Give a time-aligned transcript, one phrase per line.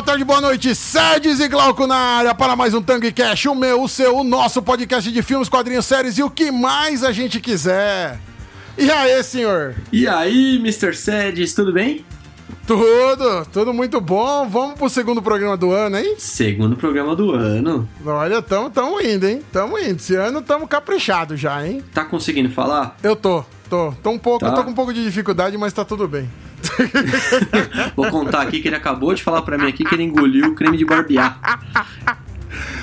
[0.00, 3.82] tarde, boa noite, Sedes e Glauco na área para mais um Tango Cash, o meu,
[3.82, 7.40] o seu, o nosso podcast de filmes, quadrinhos, séries e o que mais a gente
[7.40, 8.18] quiser.
[8.78, 9.74] E aí, senhor?
[9.92, 10.94] E aí, Mr.
[10.94, 12.04] Sedes, tudo bem?
[12.66, 14.48] Tudo, tudo muito bom.
[14.48, 16.14] Vamos pro segundo programa do ano, hein?
[16.16, 17.86] Segundo programa do ano.
[18.06, 19.42] Olha, tamo, tamo indo, hein?
[19.52, 19.96] Tamo indo.
[19.96, 21.82] Esse ano tamo caprichado já, hein?
[21.92, 22.96] Tá conseguindo falar?
[23.02, 23.92] Eu tô, tô.
[24.02, 24.52] Tô um pouco, tá.
[24.52, 26.30] tô com um pouco de dificuldade, mas tá tudo bem.
[27.96, 30.54] Vou contar aqui que ele acabou de falar para mim aqui que ele engoliu o
[30.54, 31.38] creme de barbear.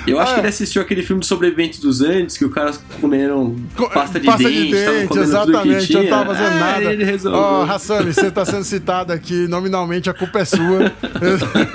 [0.06, 0.34] Eu acho é.
[0.34, 3.56] que ele assistiu aquele filme de sobreviventes dos Andes, que o cara comeram
[3.92, 6.92] pasta de pasta dente, de dente exatamente, eu não tava fazendo é, nada.
[6.92, 7.40] Ele resolveu.
[7.40, 10.92] Ó, oh, Hassami, você tá sendo citado aqui, nominalmente a culpa é sua.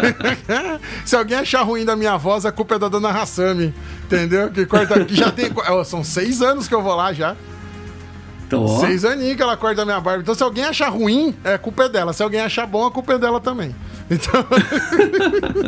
[1.06, 3.74] Se alguém achar ruim da minha voz, a culpa é da dona Hassami,
[4.06, 4.50] entendeu?
[4.50, 5.52] Que corta aqui, já tem...
[5.86, 7.36] São seis anos que eu vou lá já.
[8.80, 10.22] Seis aninhos que ela corta a minha barba.
[10.22, 12.14] Então, se alguém achar ruim, é culpa é dela.
[12.14, 13.76] Se alguém achar bom, a culpa é dela também.
[14.10, 14.46] Então.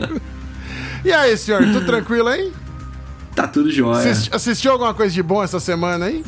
[1.03, 2.51] e aí, senhor, tudo tranquilo aí?
[3.35, 4.11] Tá tudo jóia.
[4.11, 6.23] Assisti, assistiu alguma coisa de bom essa semana aí?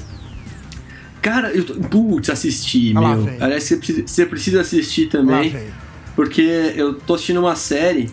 [1.21, 1.73] Cara, eu tô...
[1.75, 3.35] Putz, assisti, ah, meu.
[3.39, 5.71] Aliás, você precisa, você precisa assistir também.
[6.15, 8.09] Porque eu tô assistindo uma série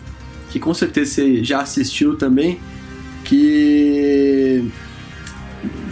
[0.49, 2.59] que com certeza você já assistiu também.
[3.23, 3.86] Que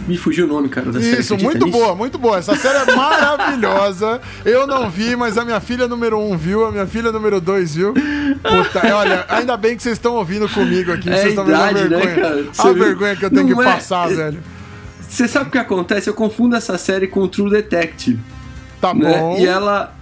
[0.06, 1.20] me fugiu o nome, cara, da série.
[1.20, 2.38] Isso, muito boa, muito boa.
[2.38, 4.20] Essa série é maravilhosa.
[4.44, 7.74] Eu não vi, mas a minha filha número um viu, a minha filha número dois
[7.74, 7.92] viu.
[7.92, 11.10] Puta, olha, ainda bem que vocês estão ouvindo comigo aqui.
[11.10, 12.04] É vocês estão vendo a né, vergonha.
[12.04, 12.46] Né, cara?
[12.58, 13.64] a vergonha que eu tenho não que é...
[13.64, 14.38] passar, velho.
[15.08, 16.08] Você sabe o que acontece?
[16.08, 18.18] Eu confundo essa série com True Detective.
[18.80, 19.18] Tá né?
[19.18, 19.36] bom.
[19.38, 19.94] E ela.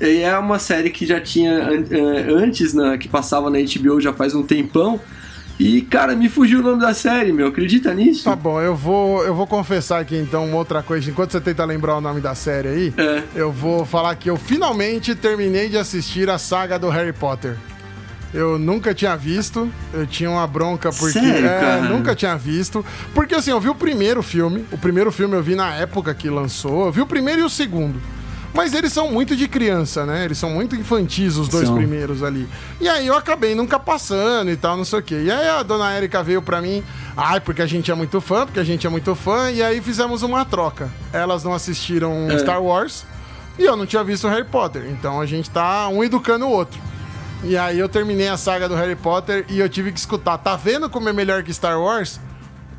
[0.00, 4.12] E é uma série que já tinha eh, antes, né, que passava na HBO já
[4.12, 5.00] faz um tempão.
[5.58, 7.48] E, cara, me fugiu o nome da série, meu.
[7.48, 8.24] Acredita nisso?
[8.24, 11.10] Tá bom, eu vou, eu vou confessar aqui então uma outra coisa.
[11.10, 13.22] Enquanto você tenta lembrar o nome da série aí, é.
[13.34, 17.56] eu vou falar que eu finalmente terminei de assistir a saga do Harry Potter.
[18.34, 21.18] Eu nunca tinha visto, eu tinha uma bronca porque.
[21.18, 22.84] Sério, é, nunca tinha visto.
[23.14, 24.66] Porque assim, eu vi o primeiro filme.
[24.70, 26.86] O primeiro filme eu vi na época que lançou.
[26.86, 27.98] Eu vi o primeiro e o segundo.
[28.56, 30.24] Mas eles são muito de criança, né?
[30.24, 31.76] Eles são muito infantis, os dois são.
[31.76, 32.48] primeiros ali.
[32.80, 35.24] E aí eu acabei nunca passando e tal, não sei o quê.
[35.26, 36.82] E aí a dona Érica veio pra mim,
[37.14, 39.82] ai, porque a gente é muito fã, porque a gente é muito fã, e aí
[39.82, 40.90] fizemos uma troca.
[41.12, 42.38] Elas não assistiram é.
[42.38, 43.04] Star Wars
[43.58, 44.86] e eu não tinha visto Harry Potter.
[44.90, 46.80] Então a gente tá um educando o outro.
[47.44, 50.38] E aí eu terminei a saga do Harry Potter e eu tive que escutar.
[50.38, 52.18] Tá vendo como é melhor que Star Wars?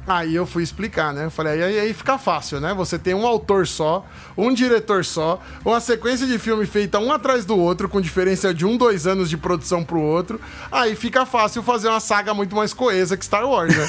[0.08, 1.26] Aí eu fui explicar, né?
[1.26, 2.74] Eu falei, aí, aí fica fácil, né?
[2.74, 4.06] Você tem um autor só,
[4.38, 8.66] um diretor só, uma sequência de filme feita um atrás do outro, com diferença de
[8.66, 10.40] um, dois anos de produção pro outro.
[10.72, 13.88] Aí fica fácil fazer uma saga muito mais coesa que Star Wars, né?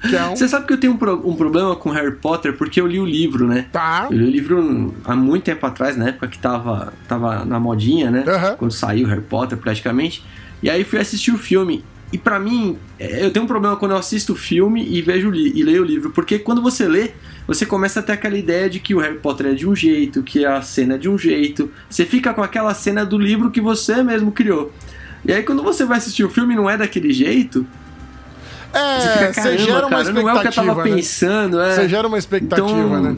[0.10, 0.36] é um...
[0.36, 2.98] Você sabe que eu tenho um, pro, um, problema com Harry Potter porque eu li
[2.98, 3.66] o livro, né?
[3.70, 4.08] Tá.
[4.10, 8.10] Eu li o livro há muito tempo atrás, na época que tava, tava na modinha,
[8.10, 8.24] né?
[8.26, 8.56] Uhum.
[8.56, 10.24] Quando saiu Harry Potter, praticamente.
[10.62, 11.84] E aí fui assistir o filme.
[12.12, 15.32] E para mim, é, eu tenho um problema quando eu assisto o filme e vejo
[15.32, 17.12] e leio o livro, porque quando você lê,
[17.46, 20.22] você começa a ter aquela ideia de que o Harry Potter é de um jeito,
[20.22, 21.70] que a cena é de um jeito.
[21.88, 24.72] Você fica com aquela cena do livro que você mesmo criou.
[25.24, 27.66] E aí quando você vai assistir o filme e não é daquele jeito,
[28.72, 30.12] é, você, gera uma cara, expectativa.
[30.12, 30.90] Não é o que eu tava né?
[30.94, 31.74] pensando, é.
[31.74, 33.16] Você gera uma expectativa, então, né?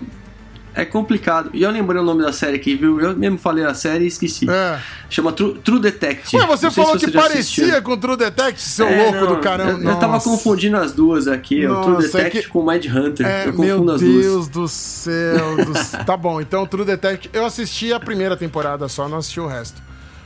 [0.75, 1.51] É complicado.
[1.53, 2.99] E eu lembrei o nome da série aqui, viu?
[2.99, 4.49] Eu mesmo falei a série e esqueci.
[4.49, 4.81] É.
[5.11, 6.37] Chama True, True Detective.
[6.37, 7.83] Ué, você falou você que parecia assistiu.
[7.83, 9.83] com True Detective, seu é, louco não, do caramba.
[9.83, 12.49] Eu, eu tava confundindo as duas aqui, Nossa, o True Detective é que...
[12.49, 13.27] com Mind Hunter.
[13.27, 14.49] É, eu confundo meu as Deus duas.
[14.49, 15.57] do céu.
[15.57, 16.05] Do...
[16.07, 17.31] tá bom, então True Detective.
[17.35, 19.83] Eu assisti a primeira temporada só, não assisti o resto.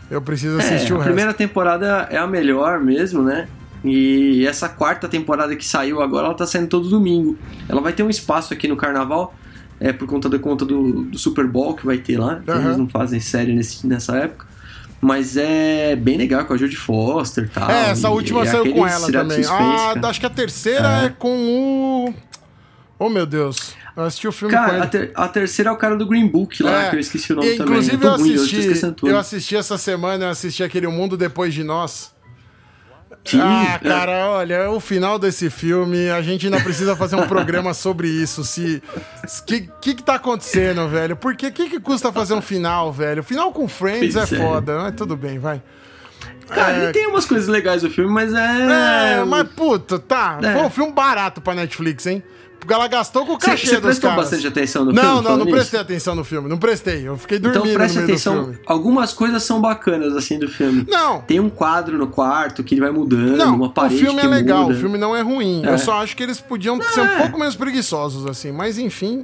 [0.08, 1.00] Eu preciso assistir é, o resto.
[1.00, 3.48] A primeira temporada é a melhor mesmo, né?
[3.84, 7.36] E essa quarta temporada que saiu agora, ela tá saindo todo domingo.
[7.68, 9.34] Ela vai ter um espaço aqui no carnaval
[9.80, 12.42] é por conta da conta do, do Super Bowl que vai ter lá.
[12.46, 12.64] Uhum.
[12.64, 14.46] Eles não fazem série nesse, nessa época.
[15.00, 17.70] Mas é bem legal com a Jodie Foster e tal.
[17.70, 19.42] É, essa e, última é saiu com ela também.
[19.42, 21.04] Suspense, ah, acho que a terceira é.
[21.06, 21.08] é.
[21.10, 22.14] com o.
[22.98, 23.74] Oh meu Deus.
[23.94, 24.82] Eu assisti o filme cara.
[24.82, 26.90] A, ter, a terceira é o cara do Green Book lá, é.
[26.90, 27.72] que eu esqueci o nome e, também.
[27.72, 28.84] Inclusive eu, ruim, assisti.
[29.02, 32.15] Eu, eu assisti essa semana, eu assisti aquele O Mundo Depois de Nós.
[33.30, 37.72] Sim, ah, cara, olha, o final desse filme, a gente ainda precisa fazer um programa
[37.74, 38.44] sobre isso.
[38.44, 38.82] Se.
[39.24, 41.16] O que, que, que tá acontecendo, velho?
[41.16, 43.22] Porque que, que custa fazer um final, velho?
[43.22, 45.62] Final com Friends é, é foda, mas tudo bem, vai.
[46.48, 46.92] Cara, é...
[46.92, 49.18] tem umas coisas legais do filme, mas é.
[49.18, 50.38] É, mas puta, tá.
[50.42, 50.52] É.
[50.52, 52.22] Foi um filme barato pra Netflix, hein?
[52.66, 54.24] Porque ela gastou com o cachê você, você dos prestou caras.
[54.24, 55.14] bastante atenção no não, filme?
[55.14, 56.48] Não, não, não prestei atenção no filme.
[56.48, 57.06] Não prestei.
[57.06, 58.54] Eu fiquei dormindo então, preste atenção.
[58.66, 60.84] Algumas coisas são bacanas, assim, do filme.
[60.88, 61.20] Não.
[61.20, 64.26] Tem um quadro no quarto que ele vai mudando, não, uma parede o filme é
[64.26, 64.64] legal.
[64.64, 64.74] Muda.
[64.74, 65.64] O filme não é ruim.
[65.64, 65.74] É.
[65.74, 66.82] Eu só acho que eles podiam é.
[66.82, 68.50] ser um pouco menos preguiçosos, assim.
[68.50, 69.22] Mas, enfim...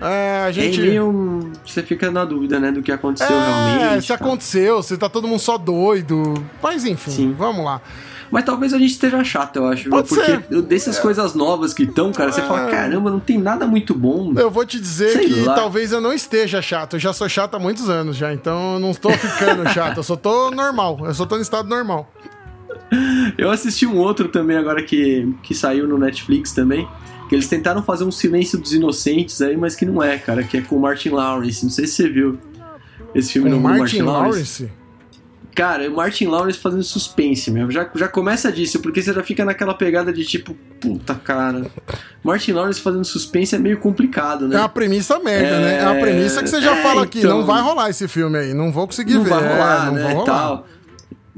[0.00, 0.80] É, a gente.
[0.80, 1.52] É meio.
[1.66, 4.02] Você fica na dúvida, né, do que aconteceu é, realmente.
[4.02, 4.14] se tá?
[4.14, 6.42] aconteceu, se tá todo mundo só doido.
[6.62, 7.34] Mas enfim, Sim.
[7.36, 7.82] vamos lá.
[8.30, 9.90] Mas talvez a gente esteja chato, eu acho.
[9.90, 10.62] Pode porque ser.
[10.62, 14.32] dessas coisas novas que estão, cara, você fala, caramba, não tem nada muito bom.
[14.36, 15.54] Eu vou te dizer Sei que lá.
[15.54, 16.94] talvez eu não esteja chato.
[16.94, 19.96] Eu já sou chato há muitos anos já, então eu não estou ficando chato.
[19.96, 21.00] Eu só tô normal.
[21.04, 22.12] Eu só tô no estado normal.
[23.36, 26.86] Eu assisti um outro também agora que, que saiu no Netflix também.
[27.28, 30.56] Que eles tentaram fazer um silêncio dos inocentes aí, mas que não é, cara, que
[30.56, 31.62] é com o Martin Lawrence.
[31.62, 32.38] Não sei se você viu
[33.14, 34.70] esse filme Com novo o do Martin Lawrence.
[35.54, 37.70] Cara, o Martin Lawrence fazendo suspense mesmo.
[37.70, 41.66] Já, já começa disso, porque você já fica naquela pegada de tipo, puta cara.
[42.22, 44.58] Martin Lawrence fazendo suspense é meio complicado, É né?
[44.58, 45.78] uma premissa merda, É, né?
[45.78, 47.18] É uma premissa que você já é, fala aqui.
[47.18, 47.38] então.
[47.38, 48.54] Não vai rolar esse filme aí.
[48.54, 49.30] Não vou conseguir não ver.
[49.30, 50.02] vai rolar, é, não né?
[50.04, 50.24] vai rolar.
[50.26, 50.66] Tal.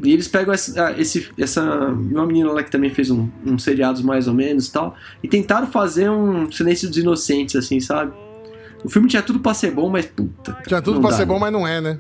[0.05, 1.63] E eles pegam essa, ah, esse, essa.
[1.63, 4.97] Uma menina lá que também fez um, um seriados mais ou menos e tal.
[5.23, 8.13] E tentaram fazer um Silêncio dos Inocentes, assim, sabe?
[8.85, 10.57] O filme tinha tudo pra ser bom, mas puta.
[10.67, 11.41] Tinha tudo pra dá, ser bom, não.
[11.41, 11.99] mas não é, né?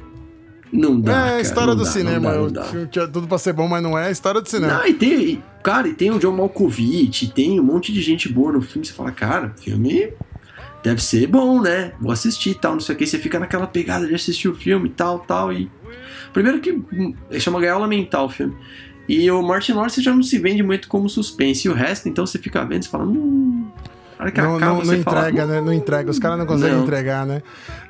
[0.73, 1.13] Não dá.
[1.13, 2.21] é a cara, história do dá, cinema.
[2.21, 2.65] Não dá, não o dá.
[2.65, 4.79] filme tinha tudo pra ser bom, mas não é a história do cinema.
[4.79, 5.43] Não, e tem.
[5.63, 8.87] Cara, e tem o John Malkovich, tem um monte de gente boa no filme.
[8.87, 10.13] Você fala, cara, filme
[10.83, 11.93] deve ser bom, né?
[12.01, 13.07] Vou assistir e tal, não sei o que.
[13.07, 15.53] Você fica naquela pegada de assistir o filme e tal, tal.
[15.53, 15.71] E.
[16.33, 18.57] Primeiro que hum, chama Gaiola Mental o filme.
[19.09, 21.69] E o Martin Lawrence já não se vende muito como suspense.
[21.69, 23.71] E o resto, então, você fica vendo e fala, hum.
[24.19, 25.61] Não, acaba, não, não fala, entrega, "Hum, né?
[25.61, 26.11] Não entrega.
[26.11, 26.83] Os caras não conseguem Não.
[26.85, 27.43] entregar, né?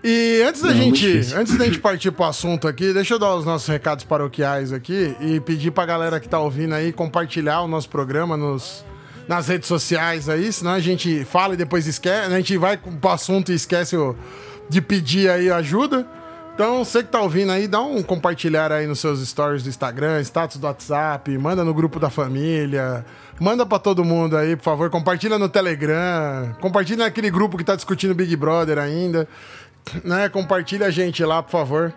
[0.02, 3.34] E antes da Não, gente, antes da gente partir pro assunto aqui, deixa eu dar
[3.34, 7.68] os nossos recados paroquiais aqui e pedir pra galera que tá ouvindo aí compartilhar o
[7.68, 8.84] nosso programa nos
[9.28, 13.10] nas redes sociais aí, senão a gente fala e depois esquece, a gente vai pro
[13.10, 14.16] assunto e esquece o-
[14.68, 16.06] de pedir aí ajuda.
[16.54, 20.20] Então, você que tá ouvindo aí, dá um compartilhar aí nos seus stories do Instagram,
[20.20, 23.06] status do WhatsApp, manda no grupo da família,
[23.40, 27.74] manda pra todo mundo aí, por favor, compartilha no Telegram, compartilha naquele grupo que tá
[27.74, 29.26] discutindo Big Brother ainda,
[30.04, 30.28] né?
[30.28, 31.92] Compartilha a gente lá, por favor.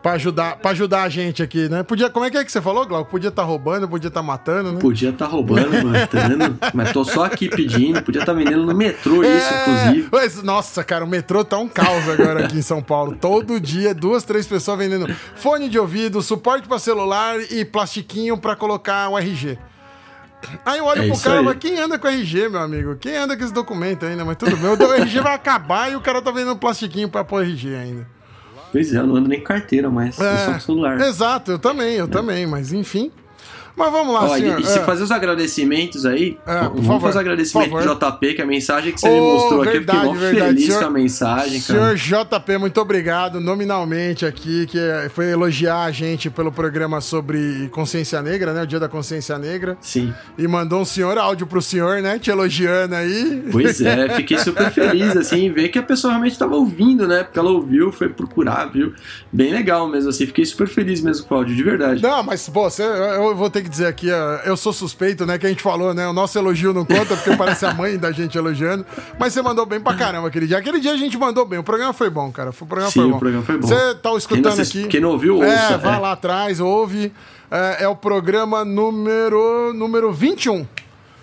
[0.00, 1.82] Pra ajudar, pra ajudar a gente aqui, né?
[1.82, 3.10] Podia, como é que é que você falou, Glauco?
[3.10, 4.78] Podia estar roubando, podia estar matando, né?
[4.78, 8.00] Podia estar roubando, matando, mas tô só aqui pedindo.
[8.02, 10.08] Podia estar vendendo no metrô isso, É, inclusive.
[10.12, 13.16] mas, nossa, cara, o metrô tá um caos agora aqui em São Paulo.
[13.20, 18.54] Todo dia, duas, três pessoas vendendo fone de ouvido, suporte pra celular e plastiquinho pra
[18.54, 19.58] colocar o RG.
[20.64, 21.44] Aí eu olho É pro isso cara, aí.
[21.44, 22.94] mas quem anda com RG, meu amigo?
[22.94, 24.24] Quem anda com esse documento ainda?
[24.24, 27.42] Mas tudo bem, o RG vai acabar e o cara tá vendendo plastiquinho pra pôr
[27.42, 28.17] RG ainda.
[28.70, 31.00] Pois é, eu não ando nem carteira mais, é só com celular.
[31.00, 33.10] Exato, eu também, eu também, mas enfim.
[33.78, 34.60] Mas vamos lá, e- senhor.
[34.60, 34.82] e, se é.
[34.82, 37.80] fazer os agradecimentos aí, É, vamos favor, fazer o agradecimento pro.
[38.10, 40.48] JP, que é a mensagem que você Ô, me mostrou aqui, eu verdade, fiquei verdade.
[40.48, 41.94] feliz Senhor- com a mensagem, Senhor cara.
[41.96, 44.78] JP, muito obrigado nominalmente aqui, que
[45.14, 48.62] foi elogiar a gente pelo programa sobre consciência negra, né?
[48.62, 49.76] O Dia da Consciência Negra.
[49.80, 50.12] Sim.
[50.36, 52.18] E mandou um senhor áudio pro senhor, né?
[52.18, 53.44] Te elogiando aí.
[53.52, 57.22] Pois é, fiquei super feliz, assim, ver que a pessoa realmente estava ouvindo, né?
[57.22, 58.92] Porque ela ouviu, foi procurar, viu?
[59.32, 62.02] Bem legal mesmo, assim, fiquei super feliz mesmo com o áudio, de verdade.
[62.02, 64.08] Não, mas, pô, você, eu vou ter que dizer aqui,
[64.44, 65.38] eu sou suspeito, né?
[65.38, 66.06] Que a gente falou, né?
[66.08, 68.84] O nosso elogio não conta, porque parece a mãe da gente elogiando.
[69.18, 70.58] Mas você mandou bem pra caramba aquele dia.
[70.58, 71.58] Aquele dia a gente mandou bem.
[71.58, 72.50] O programa foi bom, cara.
[72.50, 73.16] O programa Sim, foi bom.
[73.16, 73.66] o programa foi bom.
[73.68, 74.88] Você tá Quem escutando assist- aqui.
[74.88, 75.98] quem não ouviu, É, ouça, vai é.
[75.98, 77.12] lá atrás, ouve.
[77.50, 80.66] É, é o programa número, número 21.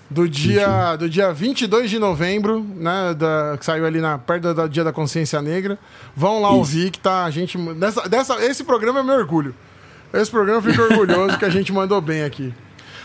[0.08, 3.16] Do dia, do dia 22 de novembro, né?
[3.18, 5.80] Da, que saiu ali na, perto do Dia da Consciência Negra.
[6.16, 6.58] Vão lá Isso.
[6.58, 7.58] ouvir que tá a gente.
[7.74, 9.56] Dessa, dessa, esse programa é meu orgulho.
[10.22, 12.54] Esse programa eu fico orgulhoso que a gente mandou bem aqui.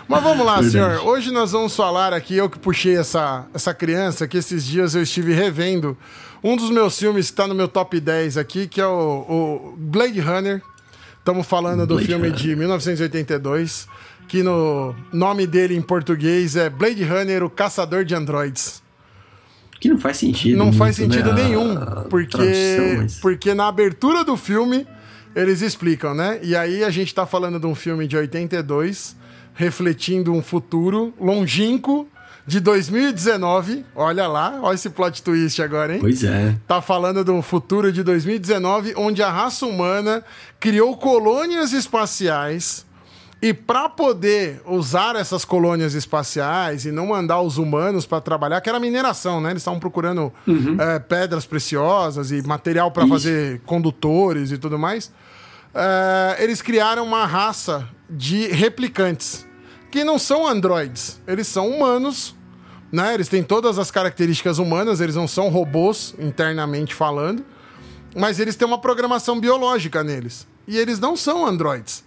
[0.08, 0.72] Mas vamos lá, Verdade.
[0.72, 1.06] senhor.
[1.06, 5.02] Hoje nós vamos falar aqui, eu que puxei essa, essa criança, que esses dias eu
[5.02, 5.96] estive revendo
[6.42, 8.90] um dos meus filmes que está no meu top 10 aqui, que é o,
[9.70, 10.62] o Blade Runner.
[11.18, 12.40] Estamos falando do Blade filme Runner.
[12.40, 13.86] de 1982,
[14.26, 18.82] que no nome dele em português é Blade Runner, o Caçador de Androids.
[19.80, 20.58] Que não faz sentido.
[20.58, 21.74] Não faz muito, sentido né, nenhum,
[22.10, 24.86] porque, mas- porque na abertura do filme
[25.34, 26.40] eles explicam, né?
[26.42, 29.16] E aí a gente tá falando de um filme de 82,
[29.54, 32.08] refletindo um futuro longínquo
[32.46, 33.84] de 2019.
[33.94, 36.00] Olha lá, olha esse plot twist agora, hein?
[36.00, 36.56] Pois é.
[36.66, 40.24] Tá falando de um futuro de 2019 onde a raça humana
[40.58, 42.84] criou colônias espaciais
[43.42, 48.68] e para poder usar essas colônias espaciais e não mandar os humanos para trabalhar, que
[48.68, 49.50] era mineração, né?
[49.50, 50.32] Eles estavam procurando
[50.78, 55.10] eh, pedras preciosas e material para fazer condutores e tudo mais.
[55.74, 59.46] Eh, eles criaram uma raça de replicantes
[59.90, 62.34] que não são androides, eles são humanos
[62.92, 63.14] né?
[63.14, 67.44] Eles têm todas as características humanas, eles não são robôs internamente falando,
[68.16, 70.46] mas eles têm uma programação biológica neles.
[70.66, 72.04] E eles não são androids.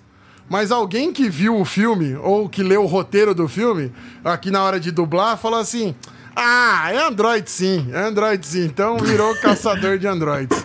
[0.53, 3.91] Mas alguém que viu o filme ou que leu o roteiro do filme,
[4.23, 5.95] aqui na hora de dublar, falou assim:
[6.35, 8.65] Ah, é Android sim, é Android sim.
[8.65, 10.63] Então virou caçador de Androids.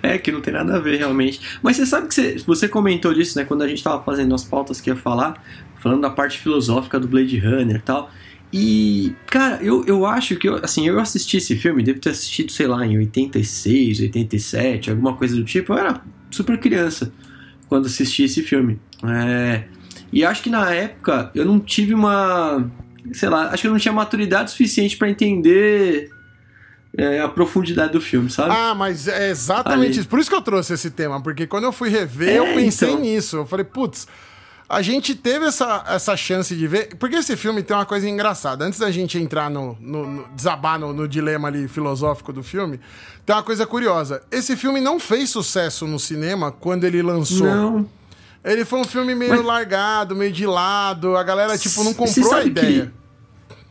[0.00, 1.40] É, que não tem nada a ver realmente.
[1.60, 3.44] Mas você sabe que você, você comentou disso, né?
[3.44, 5.42] Quando a gente tava fazendo as pautas que ia falar,
[5.82, 8.08] falando da parte filosófica do Blade Runner e tal.
[8.52, 12.52] E, cara, eu, eu acho que, eu, assim, eu assisti esse filme, devo ter assistido,
[12.52, 15.72] sei lá, em 86, 87, alguma coisa do tipo.
[15.72, 17.12] Eu era super criança
[17.68, 18.80] quando assisti esse filme.
[19.04, 19.64] É,
[20.12, 22.70] e acho que na época eu não tive uma.
[23.12, 26.10] Sei lá, acho que eu não tinha maturidade suficiente para entender
[26.96, 28.52] é, a profundidade do filme, sabe?
[28.52, 30.00] Ah, mas é exatamente Ali.
[30.00, 30.08] isso.
[30.08, 32.90] Por isso que eu trouxe esse tema, porque quando eu fui rever, é, eu pensei
[32.90, 33.00] então...
[33.00, 33.36] nisso.
[33.36, 34.06] Eu falei, putz,
[34.68, 36.96] a gente teve essa, essa chance de ver.
[36.96, 38.64] Porque esse filme tem uma coisa engraçada.
[38.64, 39.76] Antes da gente entrar no.
[39.80, 42.78] no, no desabar no, no, dilema ali filosófico do filme,
[43.24, 44.22] tem uma coisa curiosa.
[44.30, 47.46] Esse filme não fez sucesso no cinema quando ele lançou.
[47.46, 47.88] Não.
[48.44, 49.44] Ele foi um filme meio Mas...
[49.44, 51.16] largado, meio de lado.
[51.16, 52.92] A galera, tipo, não comprou a ideia.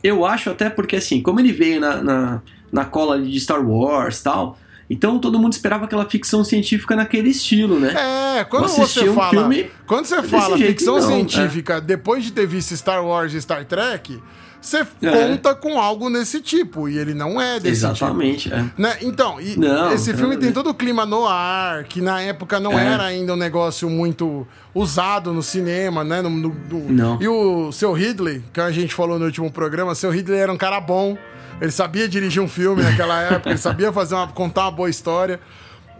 [0.02, 4.22] Eu acho até porque, assim, como ele veio na, na na cola de Star Wars
[4.22, 4.58] tal.
[4.90, 8.38] Então todo mundo esperava aquela ficção científica naquele estilo, né?
[8.38, 11.80] É, quando você um fala, filme quando você fala ficção não, científica é.
[11.80, 14.18] depois de ter visto Star Wars e Star Trek,
[14.60, 15.28] você é.
[15.28, 18.54] conta com algo nesse tipo, e ele não é desse Exatamente, tipo.
[18.54, 18.82] Exatamente, é.
[18.82, 18.96] Né?
[19.02, 22.86] Então, não, esse filme tem todo o clima no ar, que na época não é.
[22.86, 26.20] era ainda um negócio muito usado no cinema, né?
[26.20, 26.92] No, no, no...
[26.92, 27.18] Não.
[27.20, 30.58] E o seu Ridley, que a gente falou no último programa, seu Ridley era um
[30.58, 31.16] cara bom.
[31.60, 35.40] Ele sabia dirigir um filme naquela época, ele sabia fazer uma, contar uma boa história.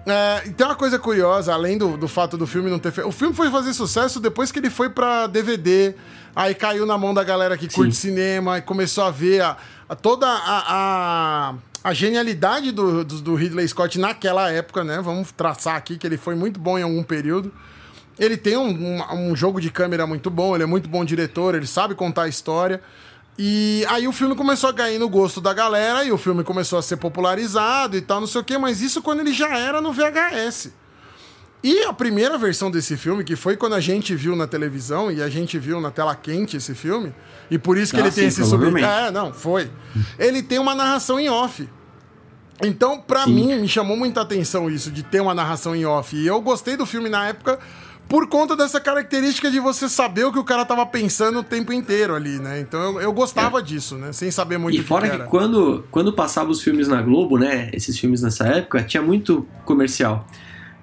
[0.07, 3.07] É, e tem uma coisa curiosa, além do, do fato do filme não ter feito.
[3.07, 5.95] O filme foi fazer sucesso depois que ele foi pra DVD,
[6.35, 7.77] aí caiu na mão da galera que Sim.
[7.77, 9.57] curte cinema e começou a ver a,
[9.89, 11.55] a toda a, a,
[11.85, 15.01] a genialidade do, do, do, Ridley Scott naquela época, né?
[15.03, 17.53] Vamos traçar aqui que ele foi muito bom em algum período.
[18.19, 21.55] Ele tem um, um, um jogo de câmera muito bom, ele é muito bom diretor,
[21.55, 22.83] ele sabe contar a história.
[23.39, 26.77] E aí o filme começou a ganhar no gosto da galera e o filme começou
[26.77, 29.81] a ser popularizado e tal, não sei o quê, mas isso quando ele já era
[29.81, 30.73] no VHS.
[31.63, 35.21] E a primeira versão desse filme, que foi quando a gente viu na televisão e
[35.21, 37.13] a gente viu na tela quente esse filme,
[37.51, 38.81] e por isso que ah, ele tem sim, esse sub.
[38.81, 39.69] É, não, foi.
[40.19, 41.69] Ele tem uma narração em off.
[42.63, 46.17] Então, para mim, me chamou muita atenção isso, de ter uma narração em off.
[46.17, 47.59] E eu gostei do filme na época
[48.09, 51.73] por conta dessa característica de você saber o que o cara tava pensando o tempo
[51.73, 52.59] inteiro ali, né?
[52.59, 53.63] Então eu, eu gostava é.
[53.63, 54.13] disso, né?
[54.13, 57.71] Sem saber muito e fora que, que quando, quando passava os filmes na Globo, né?
[57.73, 60.27] Esses filmes nessa época, tinha muito comercial.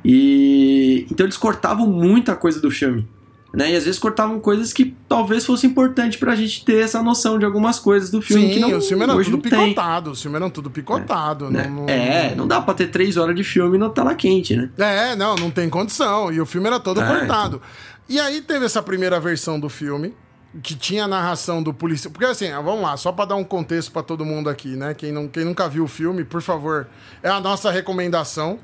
[0.08, 3.08] E então eles cortavam muita coisa do filme.
[3.52, 3.72] Né?
[3.72, 7.46] E às vezes cortavam coisas que talvez fosse importante pra gente ter essa noção de
[7.46, 8.48] algumas coisas do filme.
[8.48, 10.12] Sim, que não, o filme era tudo picotado.
[10.12, 11.46] Os filmes eram tudo picotado.
[11.48, 11.68] É, né?
[11.68, 14.70] não, não, é, não dá pra ter três horas de filme na tela quente, né?
[14.78, 16.32] É, não, não tem condição.
[16.32, 17.62] E o filme era todo é, cortado.
[18.08, 20.14] E aí teve essa primeira versão do filme,
[20.62, 22.12] que tinha a narração do policial.
[22.12, 24.94] Porque assim, vamos lá, só para dar um contexto para todo mundo aqui, né?
[24.94, 26.88] Quem, não, quem nunca viu o filme, por favor,
[27.24, 28.60] é a nossa recomendação.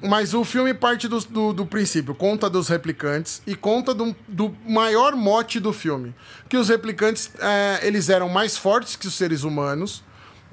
[0.00, 4.54] Mas o filme parte do, do, do, princípio, conta dos replicantes e conta do, do
[4.64, 6.14] maior mote do filme.
[6.48, 10.04] Que os replicantes, é, eles eram mais fortes que os seres humanos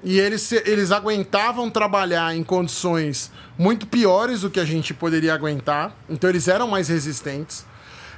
[0.04, 5.96] e eles, eles aguentavam trabalhar em condições muito piores do que a gente poderia aguentar.
[6.10, 7.66] Então eles eram mais resistentes.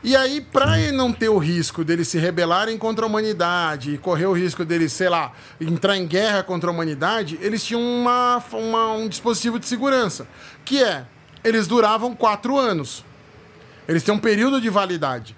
[0.04, 4.28] E aí, para não ter o risco deles se rebelarem contra a humanidade e correr
[4.28, 8.94] o risco deles, sei lá, entrar em guerra contra a humanidade, eles tinham uma, uma
[8.94, 10.28] um dispositivo de segurança,
[10.64, 11.06] que é
[11.48, 13.06] eles duravam quatro anos.
[13.88, 15.36] Eles têm um período de validade.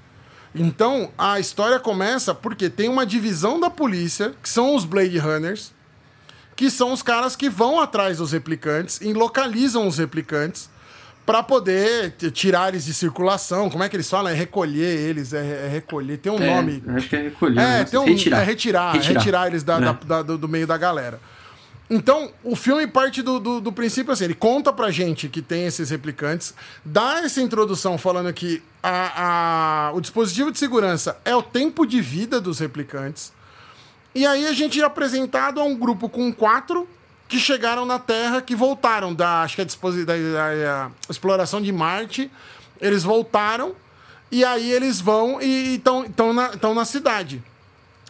[0.56, 5.72] Então, a história começa porque tem uma divisão da polícia, que são os Blade Runners,
[6.56, 10.70] que são os caras que vão atrás dos replicantes e localizam os replicantes
[11.25, 13.70] para poder tirar eles de circulação.
[13.70, 14.32] Como é que eles falam?
[14.32, 16.18] É recolher eles, é, é recolher.
[16.18, 16.84] Tem um é, nome.
[16.88, 17.60] Acho que é recolher.
[17.60, 18.42] É, tem um, retirar.
[18.42, 20.06] É retirar, retirar, retirar eles da, da, é.
[20.06, 21.20] da, do meio da galera.
[21.89, 25.65] Então, o filme parte do, do, do, princípio assim: ele conta pra gente que tem
[25.65, 26.53] esses replicantes,
[26.86, 32.00] dá essa introdução falando que a, a, o dispositivo de segurança é o tempo de
[32.00, 33.34] vida dos replicantes.
[34.13, 36.88] E aí a gente é apresentado a um grupo com quatro
[37.27, 41.72] que chegaram na Terra, que voltaram da, acho que é da, da, da exploração de
[41.72, 42.29] Marte.
[42.79, 43.75] Eles voltaram
[44.31, 47.43] e aí eles vão e estão na, na cidade.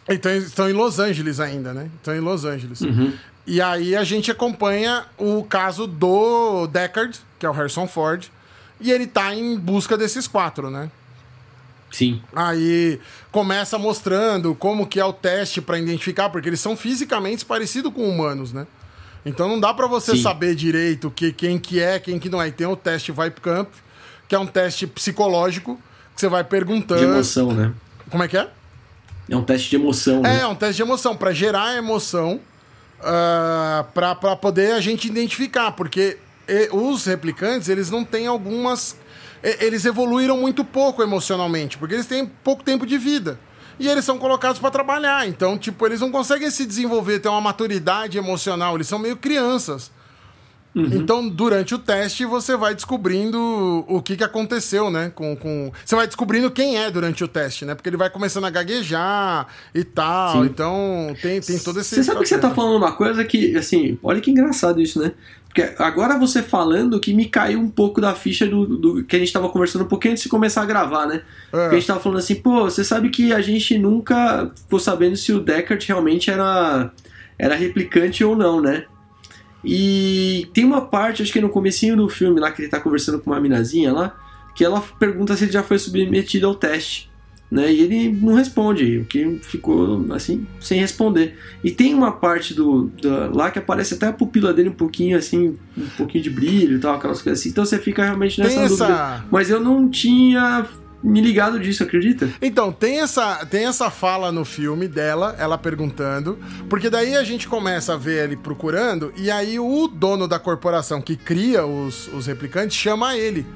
[0.08, 1.88] Então, estão em Los Angeles ainda, né?
[1.96, 2.80] Estão em Los Angeles.
[2.80, 3.12] Uhum.
[3.50, 8.28] E aí a gente acompanha o caso do Deckard, que é o Harrison Ford,
[8.80, 10.88] e ele tá em busca desses quatro, né?
[11.90, 12.22] Sim.
[12.32, 13.00] Aí
[13.32, 18.08] começa mostrando como que é o teste para identificar, porque eles são fisicamente parecidos com
[18.08, 18.68] humanos, né?
[19.26, 20.22] Então não dá para você Sim.
[20.22, 22.46] saber direito que, quem que é, quem que não é.
[22.46, 23.68] E tem o teste Vibe Camp,
[24.28, 25.74] que é um teste psicológico,
[26.14, 27.00] que você vai perguntando...
[27.00, 27.72] De emoção, né?
[28.10, 28.48] Como é que é?
[29.28, 30.36] É um teste de emoção, né?
[30.36, 32.40] É, é um teste de emoção, para gerar emoção
[33.00, 36.18] uh, pra, pra poder a gente identificar, porque
[36.72, 38.96] os replicantes, eles não têm algumas.
[39.40, 43.38] Eles evoluíram muito pouco emocionalmente, porque eles têm pouco tempo de vida.
[43.78, 45.26] E eles são colocados para trabalhar.
[45.26, 48.74] Então, tipo, eles não conseguem se desenvolver, ter uma maturidade emocional.
[48.74, 49.90] Eles são meio crianças.
[50.74, 50.88] Uhum.
[50.92, 55.10] Então, durante o teste, você vai descobrindo o que, que aconteceu, né?
[55.14, 55.72] Com, com...
[55.84, 57.74] Você vai descobrindo quem é durante o teste, né?
[57.74, 60.42] Porque ele vai começando a gaguejar e tal.
[60.42, 60.46] Sim.
[60.46, 61.96] Então, tem, tem todo esse.
[61.96, 65.12] Você sabe que você tá falando uma coisa que, assim, olha que engraçado isso, né?
[65.50, 69.18] Porque agora você falando que me caiu um pouco da ficha do, do que a
[69.18, 71.16] gente tava conversando um pouquinho antes de começar a gravar, né?
[71.16, 71.50] É.
[71.50, 75.16] Porque a gente tava falando assim, pô, você sabe que a gente nunca ficou sabendo
[75.16, 76.92] se o Deckard realmente era,
[77.36, 78.84] era replicante ou não, né?
[79.64, 83.18] E tem uma parte, acho que no comecinho do filme lá, que ele tá conversando
[83.18, 84.16] com uma minazinha lá,
[84.54, 87.10] que ela pergunta se ele já foi submetido ao teste.
[87.50, 91.36] Né, e ele não responde, o que ficou assim, sem responder.
[91.64, 95.18] E tem uma parte do, do, lá que aparece até a pupila dele um pouquinho
[95.18, 97.48] assim, um pouquinho de brilho e tal, aquelas coisas assim.
[97.48, 99.24] Então você fica realmente nessa tem dúvida.
[99.32, 100.64] Mas eu não tinha
[101.02, 102.28] me ligado disso, acredita?
[102.42, 106.38] Então, tem essa, tem essa fala no filme dela, ela perguntando,
[106.68, 111.00] porque daí a gente começa a ver ele procurando, e aí o dono da corporação
[111.00, 113.46] que cria os, os replicantes chama ele.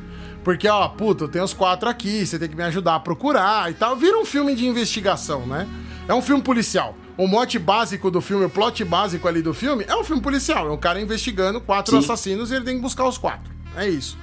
[0.42, 3.70] Porque, ó, puta, eu tenho os quatro aqui, você tem que me ajudar a procurar
[3.70, 3.96] e tal.
[3.96, 5.66] Vira um filme de investigação, né?
[6.06, 6.94] É um filme policial.
[7.16, 10.68] O mote básico do filme, o plot básico ali do filme, é um filme policial.
[10.68, 12.04] É um cara investigando quatro Sim.
[12.04, 13.50] assassinos e ele tem que buscar os quatro.
[13.74, 14.18] É isso.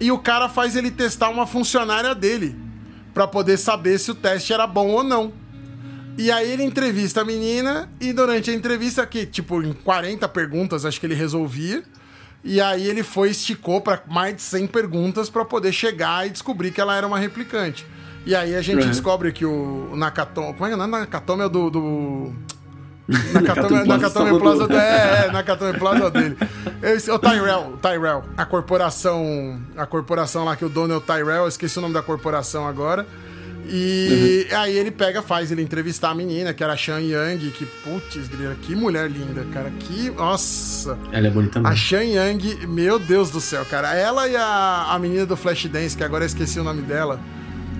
[0.00, 2.56] E o cara faz ele testar uma funcionária dele
[3.12, 5.32] para poder saber se o teste era bom ou não.
[6.16, 10.84] E aí ele entrevista a menina e durante a entrevista que, tipo, em 40 perguntas
[10.84, 11.82] acho que ele resolvia.
[12.44, 16.70] E aí ele foi esticou para mais de 100 perguntas para poder chegar e descobrir
[16.70, 17.86] que ela era uma replicante.
[18.24, 18.90] E aí a gente uhum.
[18.90, 20.86] descobre que o Nakatomi, como é que é?
[20.86, 22.32] Nakatomi é o do,
[23.08, 26.36] do Nakatomi, Nakatomi Plaza, Plaza é, é, Nakatomi Plaza dele.
[26.82, 31.00] Esse, o Tyrell, o Tyrell, a corporação, a corporação lá que o dono é o
[31.00, 33.06] Tyrell, eu esqueci o nome da corporação agora.
[33.70, 34.58] E uhum.
[34.58, 38.18] aí ele pega, faz ele entrevistar a menina, que era a Shan Yang, que, putz,
[38.62, 39.70] que mulher linda, cara.
[39.78, 40.10] Que.
[40.10, 40.98] Nossa!
[41.12, 41.72] Ela é bonita mesmo.
[41.72, 43.94] A Shan Yang, meu Deus do céu, cara.
[43.94, 47.20] Ela e a, a menina do Flashdance, que agora eu esqueci o nome dela.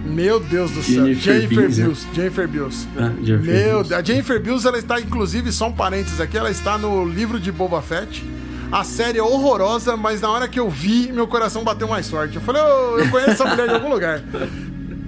[0.09, 1.13] Meu Deus do céu.
[1.15, 2.07] Jennifer Bills.
[2.15, 2.89] Jennifer Bills.
[2.97, 3.93] Ah, Jennifer Meu Deus.
[3.93, 7.53] A Jennifer Bills, ela está, inclusive, só um parênteses aqui, ela está no livro de
[7.53, 8.25] Boba Fett.
[8.71, 12.37] A série é horrorosa, mas na hora que eu vi, meu coração bateu mais forte.
[12.37, 14.23] Eu falei, oh, eu conheço essa mulher de algum lugar.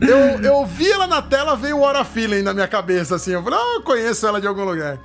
[0.01, 3.33] Eu, eu vi ela na tela, veio o Hora Feeling na minha cabeça, assim.
[3.33, 4.99] Eu falei, oh, eu conheço ela de algum lugar.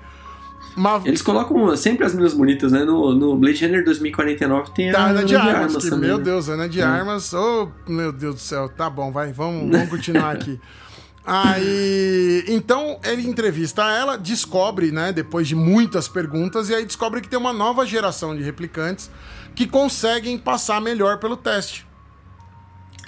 [1.06, 2.84] Eles colocam sempre as meninas bonitas, né?
[2.84, 6.10] No, no Blade Runner 2049 tem tá, a Ana de, de Armas, armas que, também,
[6.10, 6.24] Meu né?
[6.24, 6.84] Deus, Ana de é.
[6.84, 7.34] Armas.
[7.34, 8.68] Oh, meu Deus do céu.
[8.68, 9.32] Tá bom, vai.
[9.32, 10.60] Vamos, vamos continuar aqui.
[11.26, 17.28] Aí, então ele entrevista ela, descobre, né, depois de muitas perguntas, e aí descobre que
[17.28, 19.10] tem uma nova geração de replicantes
[19.56, 21.88] que conseguem passar melhor pelo teste.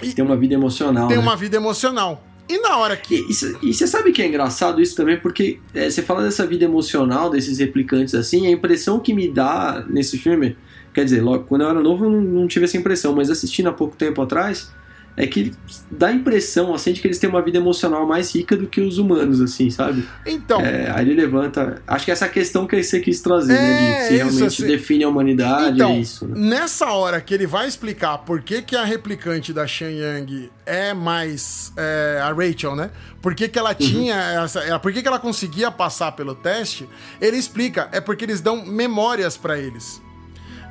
[0.02, 1.06] E tem uma vida emocional.
[1.06, 1.22] Tem né?
[1.22, 2.24] uma vida emocional.
[2.48, 3.26] E na hora que.
[3.62, 7.28] E, você sabe que é engraçado isso também, porque é, você fala dessa vida emocional
[7.28, 10.56] desses replicantes assim, a impressão que me dá nesse filme,
[10.94, 13.68] quer dizer, logo, quando eu era novo eu não, não tive essa impressão, mas assistindo
[13.68, 14.72] há pouco tempo atrás,
[15.18, 15.52] é que
[15.90, 18.80] dá a impressão, assim, de que eles têm uma vida emocional mais rica do que
[18.80, 20.06] os humanos, assim, sabe?
[20.24, 20.60] Então.
[20.60, 21.82] É, aí ele levanta.
[21.88, 23.78] Acho que essa questão que você quis trazer, é, né?
[23.78, 26.24] De é, se realmente assim, define a humanidade, então, é isso.
[26.24, 26.50] Né?
[26.50, 30.94] Nessa hora que ele vai explicar por que, que a replicante da Shan Yang é
[30.94, 31.72] mais.
[31.76, 32.90] É, a Rachel, né?
[33.20, 33.76] Por que, que ela uhum.
[33.76, 34.60] tinha essa.
[34.60, 36.88] É, por que, que ela conseguia passar pelo teste?
[37.20, 40.00] Ele explica, é porque eles dão memórias para eles.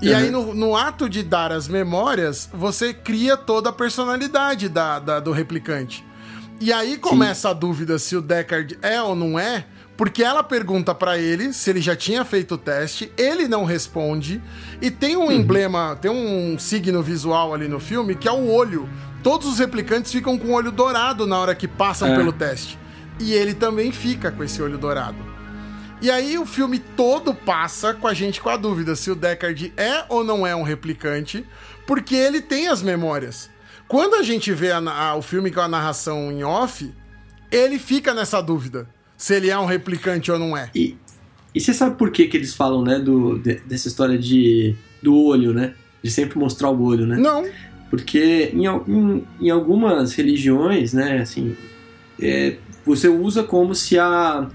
[0.01, 0.17] E uhum.
[0.17, 5.19] aí, no, no, ato de dar as memórias, você cria toda a personalidade da, da
[5.19, 6.05] do replicante.
[6.60, 7.47] E aí começa Sim.
[7.47, 11.69] a dúvida se o Deckard é ou não é, porque ela pergunta para ele se
[11.69, 14.41] ele já tinha feito o teste, ele não responde,
[14.81, 15.31] e tem um uhum.
[15.31, 18.88] emblema, tem um signo visual ali no filme que é o olho.
[19.23, 22.15] Todos os replicantes ficam com o olho dourado na hora que passam é.
[22.15, 22.77] pelo teste.
[23.19, 25.37] E ele também fica com esse olho dourado.
[25.99, 29.73] E aí o filme todo passa com a gente com a dúvida se o Deckard
[29.75, 31.43] é ou não é um replicante,
[31.88, 33.49] porque ele tem as memórias.
[33.88, 36.93] Quando a gente vê a, a, o filme com a narração em off,
[37.51, 40.69] ele fica nessa dúvida se ele é um replicante ou não é.
[40.75, 40.95] E,
[41.55, 45.15] e você sabe por que, que eles falam, né, do, de, dessa história de, do
[45.15, 45.73] olho, né?
[46.03, 47.17] De sempre mostrar o olho, né?
[47.17, 47.49] Não.
[47.89, 51.57] Porque em, em, em algumas religiões, né, assim,
[52.21, 54.47] é, você usa como se a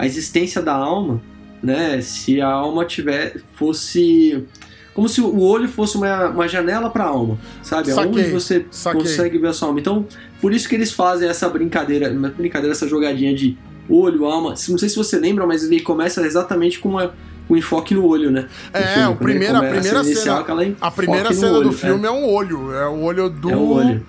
[0.00, 1.20] a existência da alma,
[1.62, 2.00] né?
[2.00, 4.46] Se a alma tiver fosse
[4.94, 7.92] como se o olho fosse uma, uma janela para a alma, sabe?
[7.92, 9.02] Saquei, Onde você saquei.
[9.02, 9.78] consegue ver a sua alma.
[9.78, 10.06] Então,
[10.40, 13.58] por isso que eles fazem essa brincadeira, brincadeira, essa jogadinha de
[13.90, 14.54] olho, alma.
[14.68, 17.14] Não sei se você lembra, mas ele começa exatamente com uma
[17.46, 18.46] o enfoque no olho, né?
[18.72, 20.44] É, o primeiro, a primeira cena,
[20.80, 22.08] a primeira cena olho, do filme é.
[22.08, 23.50] é um olho, é o olho do...
[23.50, 24.06] É o olho.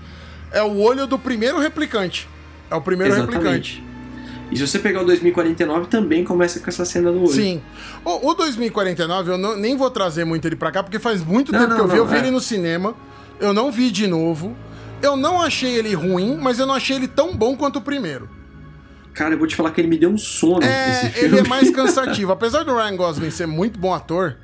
[0.52, 2.30] É o olho do primeiro replicante.
[2.70, 3.34] É o primeiro Exatamente.
[3.44, 3.91] replicante.
[4.52, 7.30] E se você pegar o 2049, também começa com essa cena no olho.
[7.30, 7.62] Sim.
[8.04, 11.52] O, o 2049, eu não, nem vou trazer muito ele pra cá, porque faz muito
[11.52, 11.98] não, tempo não, que eu vi.
[11.98, 12.20] eu vi é.
[12.20, 12.94] ele no cinema,
[13.40, 14.56] eu não vi de novo.
[15.02, 18.30] Eu não achei ele ruim, mas eu não achei ele tão bom quanto o primeiro.
[19.14, 20.64] Cara, eu vou te falar que ele me deu um sono.
[20.64, 22.32] É, ele é mais cansativo.
[22.32, 24.38] Apesar do Ryan Gosling ser muito bom ator,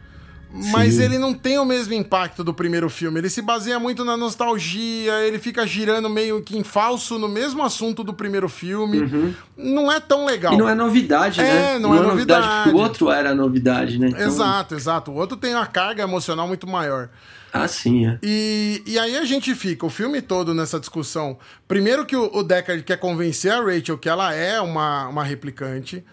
[0.71, 1.03] mas Sim.
[1.03, 3.19] ele não tem o mesmo impacto do primeiro filme.
[3.19, 7.63] Ele se baseia muito na nostalgia, ele fica girando meio que em falso no mesmo
[7.63, 8.99] assunto do primeiro filme.
[8.99, 9.33] Uhum.
[9.57, 10.53] Não é tão legal.
[10.53, 11.79] E não é novidade, é, né?
[11.79, 12.47] Não, não é, é novidade.
[12.47, 12.75] novidade.
[12.75, 14.09] o outro era novidade, né?
[14.09, 14.25] Então...
[14.25, 15.11] Exato, exato.
[15.11, 17.09] O outro tem uma carga emocional muito maior.
[17.51, 18.19] Ah, sim, é.
[18.21, 21.37] E, e aí a gente fica o filme todo nessa discussão.
[21.67, 26.03] Primeiro que o, o Deckard quer convencer a Rachel que ela é uma, uma replicante.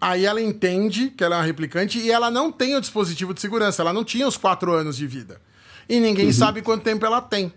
[0.00, 3.40] Aí ela entende que ela é uma replicante e ela não tem o dispositivo de
[3.40, 3.82] segurança.
[3.82, 5.40] Ela não tinha os quatro anos de vida.
[5.88, 6.32] E ninguém uhum.
[6.32, 7.52] sabe quanto tempo ela tem.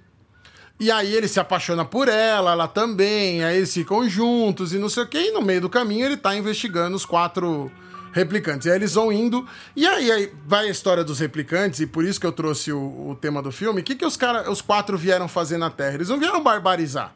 [0.80, 3.44] E aí ele se apaixona por ela, ela também.
[3.44, 5.30] Aí eles ficam juntos e não sei o quê.
[5.30, 7.72] E no meio do caminho ele tá investigando os quatro
[8.12, 8.66] replicantes.
[8.66, 9.48] E aí eles vão indo.
[9.76, 13.10] E aí, aí vai a história dos replicantes, e por isso que eu trouxe o,
[13.10, 13.82] o tema do filme.
[13.82, 15.96] O que, que os, cara, os quatro vieram fazer na Terra?
[15.96, 17.14] Eles não vieram barbarizar.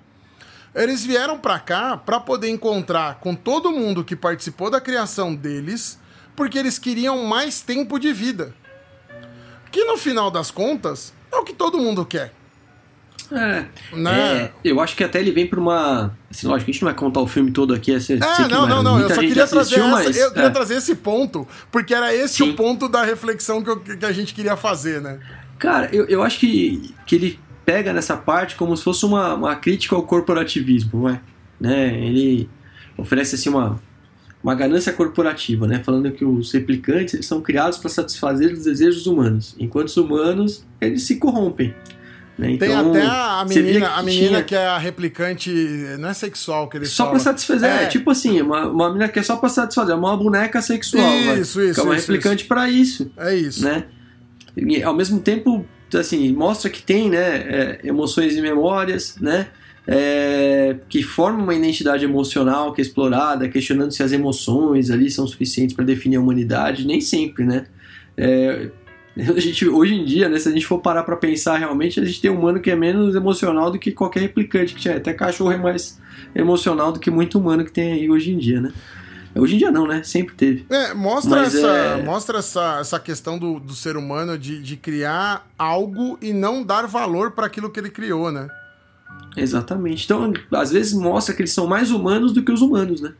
[0.73, 5.99] Eles vieram para cá para poder encontrar com todo mundo que participou da criação deles,
[6.35, 8.53] porque eles queriam mais tempo de vida.
[9.71, 12.33] Que no final das contas é o que todo mundo quer.
[13.31, 14.41] É, né?
[14.43, 16.17] É, eu acho que até ele vem pra uma.
[16.29, 17.91] Assim, lógico, a gente não vai contar o filme todo aqui.
[17.91, 18.99] Esse, é, não, não, não.
[18.99, 20.51] Eu só queria, assistiu, trazer, mas, essa, eu queria é.
[20.51, 22.51] trazer esse ponto, porque era esse Sim.
[22.51, 25.19] o ponto da reflexão que, eu, que a gente queria fazer, né?
[25.59, 29.53] Cara, eu, eu acho que, que ele pega nessa parte como se fosse uma, uma
[29.57, 31.21] crítica ao corporativismo, não é?
[31.59, 32.01] Né?
[32.01, 32.49] Ele
[32.97, 33.77] oferece assim uma,
[34.41, 35.83] uma ganância corporativa, né?
[35.83, 40.65] Falando que os replicantes eles são criados para satisfazer os desejos humanos, enquanto os humanos
[40.79, 41.75] eles se corrompem.
[42.37, 42.51] Né?
[42.51, 44.43] Então, Tem até a menina, a menina tinha...
[44.43, 45.51] que é a replicante,
[45.99, 47.83] não é sexual que eles Só para satisfazer, é.
[47.83, 47.87] é.
[47.87, 51.05] tipo assim, uma, uma menina que é só para satisfazer, uma boneca sexual.
[51.35, 51.73] Isso, vai, isso.
[51.73, 53.11] Que é uma isso, replicante para isso.
[53.17, 53.61] É isso.
[53.61, 53.83] Né?
[54.55, 59.47] E, ao mesmo tempo, assim, mostra que tem, né, é, emoções e memórias, né,
[59.87, 65.25] é, que formam uma identidade emocional que é explorada, questionando se as emoções ali são
[65.25, 67.65] suficientes para definir a humanidade, nem sempre, né.
[68.17, 68.69] É,
[69.35, 72.05] a gente, hoje em dia, né, se a gente for parar para pensar realmente, a
[72.05, 74.97] gente tem um humano que é menos emocional do que qualquer replicante que tinha.
[74.97, 75.99] Até cachorro é mais
[76.35, 78.71] emocional do que muito humano que tem aí hoje em dia, né?
[79.39, 80.03] Hoje em dia não, né?
[80.03, 80.65] Sempre teve.
[80.69, 82.03] É, mostra, essa, é...
[82.03, 86.87] mostra essa, essa questão do, do ser humano de, de criar algo e não dar
[86.87, 88.47] valor para aquilo que ele criou, né?
[89.35, 90.05] Exatamente.
[90.05, 93.13] Então, às vezes mostra que eles são mais humanos do que os humanos, né?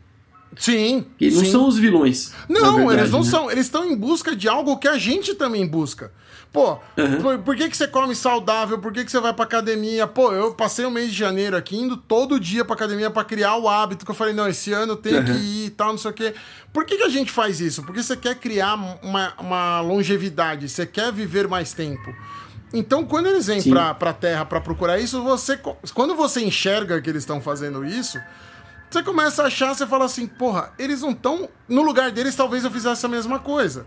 [0.58, 1.06] Sim.
[1.18, 2.34] Que não são os vilões.
[2.50, 3.26] Não, verdade, eles não né?
[3.26, 3.52] são.
[3.52, 6.12] Eles estão em busca de algo que a gente também busca.
[6.52, 7.22] Pô, uhum.
[7.22, 8.80] por, por, que, que você come saudável?
[8.80, 10.08] Por que, que você vai pra academia?
[10.08, 13.58] Pô, eu passei o mês de janeiro aqui indo todo dia pra academia para criar
[13.58, 15.26] o hábito que eu falei, não, esse ano eu tenho uhum.
[15.26, 16.34] que ir e tal, não sei o quê.
[16.74, 17.84] Por que, que a gente faz isso?
[17.84, 22.14] Porque você quer criar uma, uma longevidade, você quer viver mais tempo.
[22.74, 25.58] Então, quando eles vêm pra, pra Terra para procurar isso, você.
[25.94, 28.20] Quando você enxerga que eles estão fazendo isso,
[28.90, 31.50] você começa a achar, você fala assim, porra, eles não estão.
[31.68, 33.86] No lugar deles, talvez eu fizesse a mesma coisa.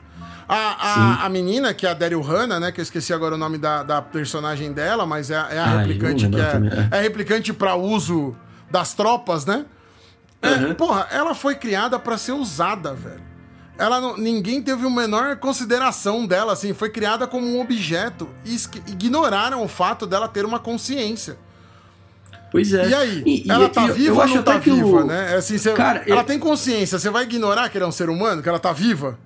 [0.52, 2.72] A, a, a, menina, que é a Daryl Hannah, né?
[2.72, 5.78] Que eu esqueci agora o nome da, da personagem dela, mas é, é a ah,
[5.78, 6.98] replicante que é, é.
[6.98, 8.34] é replicante para uso
[8.68, 9.64] das tropas, né?
[10.42, 13.22] É, Porra, ela foi criada para ser usada, velho.
[13.78, 18.56] Ela não, ninguém teve a menor consideração dela, assim, foi criada como um objeto e
[18.90, 21.38] ignoraram o fato dela ter uma consciência.
[22.50, 22.88] Pois é.
[22.88, 23.22] E aí?
[23.24, 25.04] E, ela tá viva ou não tá viva, o...
[25.04, 25.36] né?
[25.36, 26.24] Assim, cê, Cara, ela eu...
[26.24, 29.16] tem consciência, você vai ignorar que ela é um ser humano, que ela tá viva?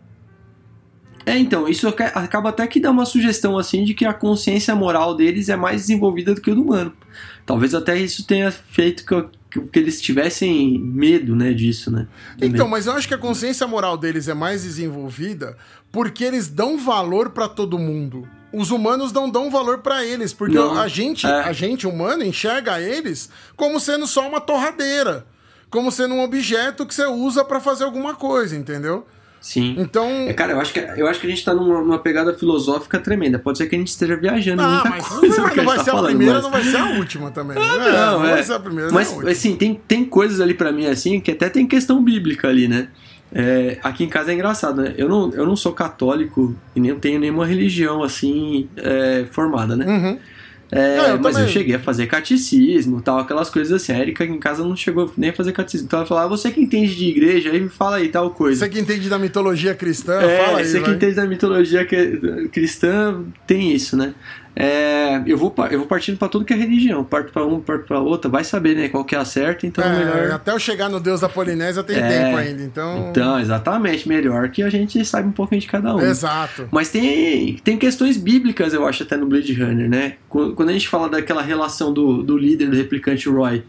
[1.26, 5.14] É, então, isso acaba até que dá uma sugestão assim de que a consciência moral
[5.14, 6.92] deles é mais desenvolvida do que o do humano.
[7.46, 12.06] Talvez até isso tenha feito que, que, que eles tivessem medo, né, disso, né?
[12.40, 15.56] Então, mas eu acho que a consciência moral deles é mais desenvolvida
[15.90, 20.54] porque eles dão valor para todo mundo os humanos não dão valor para eles, porque
[20.54, 21.30] não, a gente, é.
[21.30, 25.26] a gente humano enxerga eles como sendo só uma torradeira,
[25.68, 29.06] como sendo um objeto que você usa para fazer alguma coisa, entendeu?
[29.44, 29.74] Sim.
[29.76, 30.06] Então.
[30.06, 32.98] É, cara, eu acho, que, eu acho que a gente tá numa, numa, pegada filosófica
[32.98, 33.38] tremenda.
[33.38, 35.36] Pode ser que a gente esteja viajando ah, muita mas coisa.
[35.36, 36.42] Não, não vai ser a, falando, primeira, mas...
[36.42, 37.58] não vai ser a última também.
[37.58, 37.92] Ah, né?
[37.92, 38.30] não, não é.
[38.32, 38.90] vai ser a primeira.
[38.90, 42.66] Mas, assim, tem, tem coisas ali para mim, assim, que até tem questão bíblica ali,
[42.66, 42.88] né?
[43.34, 44.94] É, aqui em casa é engraçado, né?
[44.96, 49.84] Eu não, eu não sou católico e nem tenho nenhuma religião assim é, formada, né?
[49.84, 50.18] Uhum.
[50.72, 51.48] É, eu mas também.
[51.48, 53.92] eu cheguei a fazer catecismo tal, aquelas coisas assim.
[53.92, 55.86] A Erika em casa não chegou nem a fazer catecismo.
[55.86, 58.60] Então ela falava, ah, você que entende de igreja, aí me fala aí tal coisa.
[58.60, 60.64] Você que entende da mitologia cristã, é, fala aí.
[60.64, 61.86] Você que entende da mitologia
[62.50, 64.14] cristã, tem isso, né?
[64.56, 67.02] É, eu, vou, eu vou partindo para tudo que é religião.
[67.02, 68.30] Parto para uma, parto para outra.
[68.30, 68.88] Vai saber, né?
[68.88, 70.30] Qual que é a certa, então é, melhor.
[70.30, 73.08] Até eu chegar no Deus da Polinésia tem é, tempo ainda, então.
[73.10, 74.08] Então, exatamente.
[74.08, 76.00] Melhor que a gente saiba um pouquinho de cada um.
[76.00, 76.68] Exato.
[76.70, 80.14] Mas tem, tem questões bíblicas, eu acho, até no Blade Runner, né?
[80.28, 83.62] Quando a gente fala daquela relação do, do líder do replicante Roy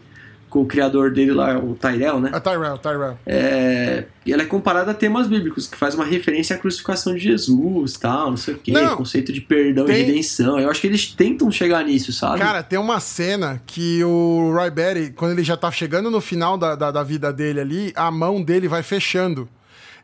[0.48, 2.30] com o criador dele lá, o Tyrell, né?
[2.32, 3.18] A Tyrell, Tyrell.
[3.26, 7.94] É, ela é comparada a temas bíblicos, que faz uma referência à crucificação de Jesus,
[7.94, 9.96] tal, não sei o quê, não, conceito de perdão tem...
[9.96, 10.58] e redenção.
[10.58, 12.38] Eu acho que eles tentam chegar nisso, sabe?
[12.38, 14.70] Cara, tem uma cena que o Roy
[15.14, 18.42] quando ele já tá chegando no final da, da, da vida dele ali, a mão
[18.42, 19.48] dele vai fechando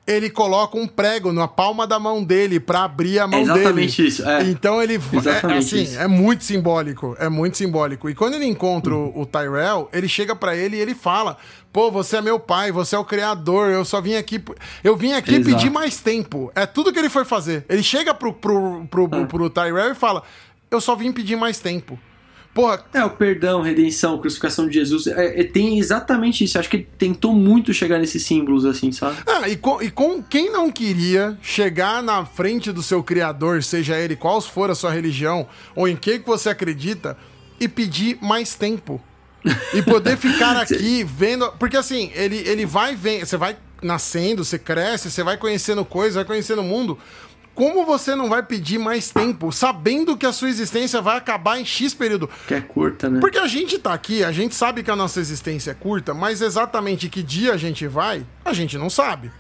[0.07, 3.97] ele coloca um prego na palma da mão dele para abrir a mão é exatamente
[3.97, 4.09] dele.
[4.09, 4.29] isso.
[4.29, 4.43] É.
[4.45, 5.99] Então ele é, assim, isso.
[5.99, 8.11] é muito simbólico, é muito simbólico.
[8.11, 9.12] E quando ele encontra uhum.
[9.15, 11.37] o, Tyrell, ele chega para ele e ele fala:
[11.73, 13.71] "Pô, você é meu pai, você é o criador.
[13.71, 14.43] Eu só vim aqui,
[14.83, 15.47] eu vim aqui Exato.
[15.47, 16.51] pedir mais tempo".
[16.55, 17.65] É tudo que ele foi fazer.
[17.69, 20.25] Ele chega pro pro, pro, pro, pro Tyrell e fala:
[20.69, 21.99] "Eu só vim pedir mais tempo".
[22.55, 22.85] Porra.
[22.93, 25.07] É, o perdão, redenção, crucificação de Jesus.
[25.07, 26.59] É, é, tem exatamente isso.
[26.59, 29.17] Acho que ele tentou muito chegar nesses símbolos, assim, sabe?
[29.27, 33.99] Ah, e com, e com quem não queria chegar na frente do seu Criador, seja
[33.99, 37.17] ele qual for a sua religião, ou em que, que você acredita,
[37.59, 39.01] e pedir mais tempo.
[39.73, 41.51] E poder ficar aqui vendo.
[41.59, 43.25] Porque assim, ele, ele vai vendo.
[43.25, 46.99] Você vai nascendo, você cresce, você vai conhecendo coisas, vai conhecendo o mundo
[47.55, 51.65] como você não vai pedir mais tempo, sabendo que a sua existência vai acabar em
[51.65, 52.29] X período?
[52.47, 53.21] Que é curta, né?
[53.21, 56.41] Porque a gente tá aqui, a gente sabe que a nossa existência é curta, mas
[56.41, 59.31] exatamente que dia a gente vai, a gente não sabe.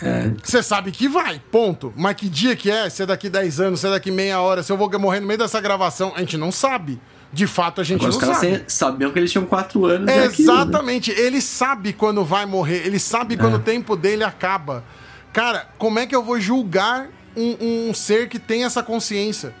[0.00, 0.32] É.
[0.42, 0.62] Você é.
[0.62, 1.92] sabe que vai, ponto.
[1.96, 2.90] Mas que dia que é?
[2.90, 5.26] Se é daqui 10 anos, se é daqui meia hora, se eu vou morrer no
[5.26, 7.00] meio dessa gravação, a gente não sabe.
[7.32, 8.64] De fato, a gente Agora, não os sabe.
[8.66, 10.08] sabiam que eles tinham 4 anos.
[10.08, 11.12] É Exatamente.
[11.12, 11.28] Aquilo, né?
[11.28, 13.56] Ele sabe quando vai morrer, ele sabe quando é.
[13.56, 14.84] o tempo dele acaba.
[15.32, 19.54] Cara, como é que eu vou julgar um, um ser que tem essa consciência.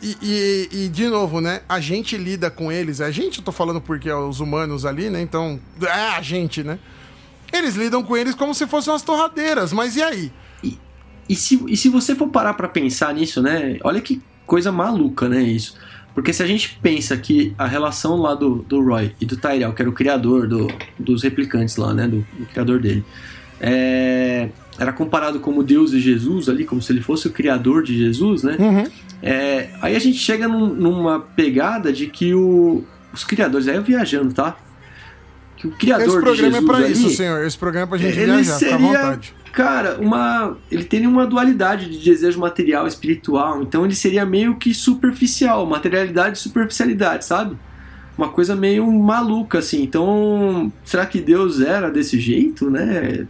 [0.00, 1.60] E, e, e, de novo, né?
[1.68, 3.00] A gente lida com eles.
[3.00, 5.20] A gente, eu tô falando porque é os humanos ali, né?
[5.20, 6.78] Então, é a gente, né?
[7.52, 10.32] Eles lidam com eles como se fossem umas torradeiras, mas e aí?
[10.62, 10.78] E,
[11.28, 13.78] e, se, e se você for parar pra pensar nisso, né?
[13.82, 15.42] Olha que coisa maluca, né?
[15.42, 15.74] Isso.
[16.14, 19.72] Porque se a gente pensa que a relação lá do, do Roy e do Tyrell,
[19.72, 22.06] que era o criador do, dos replicantes lá, né?
[22.06, 23.04] Do, do criador dele.
[23.60, 24.48] É,
[24.78, 28.44] era comparado como Deus e Jesus ali, como se ele fosse o criador de Jesus,
[28.44, 28.56] né?
[28.58, 28.84] Uhum.
[29.20, 33.82] É, aí a gente chega num, numa pegada de que o, os criadores, aí eu
[33.82, 34.56] viajando, tá?
[35.56, 37.44] Que o criador Esse programa é pra ali, isso, senhor.
[37.44, 39.34] Esse programa é pra gente ele viajar, seria, à vontade.
[39.52, 40.56] Cara, uma.
[40.70, 43.60] Ele tem uma dualidade de desejo material e espiritual.
[43.60, 47.56] Então ele seria meio que superficial, materialidade e superficialidade, sabe?
[48.16, 49.82] Uma coisa meio maluca, assim.
[49.82, 53.26] Então, será que Deus era desse jeito, né?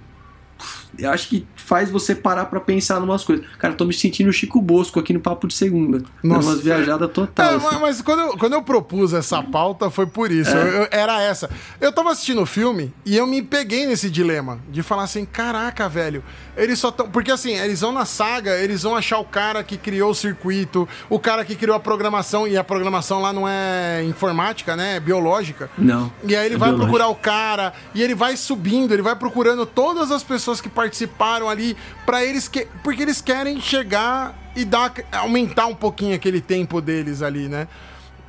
[0.99, 3.45] Eu acho que faz você parar para pensar em umas coisas.
[3.59, 6.03] Cara, tô me sentindo Chico Bosco aqui no Papo de Segunda.
[6.23, 6.49] Nossa.
[6.49, 7.53] Umas viajadas total.
[7.53, 7.79] É, assim.
[7.81, 10.51] Mas quando eu, quando eu propus essa pauta foi por isso.
[10.51, 10.63] É.
[10.63, 11.51] Eu, eu, era essa.
[11.81, 15.89] Eu tava assistindo o filme e eu me peguei nesse dilema de falar assim: caraca,
[15.89, 16.25] velho,
[16.57, 17.09] eles só estão.
[17.09, 20.89] Porque assim, eles vão na saga, eles vão achar o cara que criou o circuito,
[21.11, 24.97] o cara que criou a programação, e a programação lá não é informática, né?
[24.97, 25.71] É biológica.
[25.77, 26.11] Não.
[26.25, 29.67] E aí ele é vai procurar o cara, e ele vai subindo, ele vai procurando
[29.67, 34.95] todas as pessoas que participaram ali para eles que porque eles querem chegar e dar
[35.11, 37.67] aumentar um pouquinho aquele tempo deles ali, né?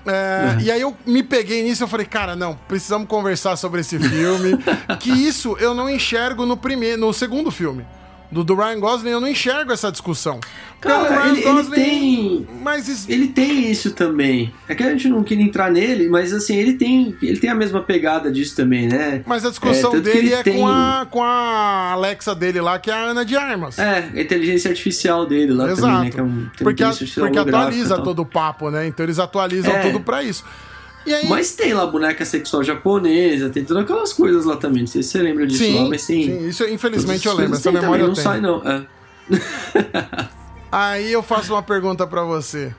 [0.03, 0.61] É, uhum.
[0.61, 4.57] E aí eu me peguei nisso e falei, cara, não, precisamos conversar sobre esse filme.
[4.99, 7.85] que isso eu não enxergo no primeiro, no segundo filme
[8.31, 10.39] do, do Ryan Gosling, eu não enxergo essa discussão.
[10.79, 12.47] Cara, ele, Gosling, ele, tem.
[12.61, 13.09] Mas.
[13.09, 14.53] Ele tem isso também.
[14.67, 17.55] É que a gente não queria entrar nele, mas assim, ele tem, ele tem a
[17.55, 19.21] mesma pegada disso também, né?
[19.25, 20.57] Mas a discussão é, dele é tem...
[20.57, 23.77] com, a, com a Alexa dele lá, que é a Ana de Armas.
[23.77, 25.81] É, a inteligência artificial dele lá Exato.
[25.81, 26.09] também, né?
[26.11, 28.87] Que é um, porque, a, porque atualiza todo o papo, né?
[28.87, 29.81] Então eles atualizam é.
[29.81, 30.45] tudo pra isso.
[31.13, 31.27] Aí...
[31.27, 34.81] Mas tem lá boneca sexual japonesa, tem todas aquelas coisas lá também.
[34.81, 36.23] Não sei se você lembra disso sim, lá, mas tem.
[36.23, 38.61] Sim, isso infelizmente eu lembro, essa memória não sai, não.
[38.67, 38.85] É.
[40.71, 42.73] Aí eu faço uma pergunta para você.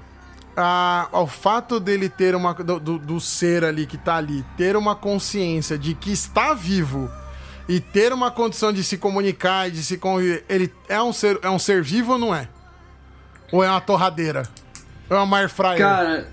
[0.56, 2.52] Ah, o fato dele ter uma.
[2.54, 7.10] Do, do, do, ser ali que tá ali, ter uma consciência de que está vivo
[7.68, 11.38] e ter uma condição de se comunicar e de se conviver, ele é um ser,
[11.42, 12.48] é um ser vivo ou não é?
[13.52, 14.42] Ou é uma torradeira?
[15.08, 15.78] Ou é uma air fryer?
[15.78, 16.28] Cara,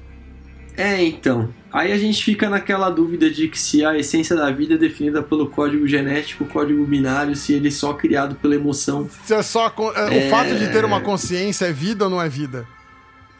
[0.76, 1.54] é então.
[1.72, 5.22] Aí a gente fica naquela dúvida de que se a essência da vida é definida
[5.22, 9.10] pelo código genético, código binário, se ele é só criado pela emoção.
[9.26, 10.28] Se é só é...
[10.28, 12.66] o fato de ter uma consciência é vida ou não é vida?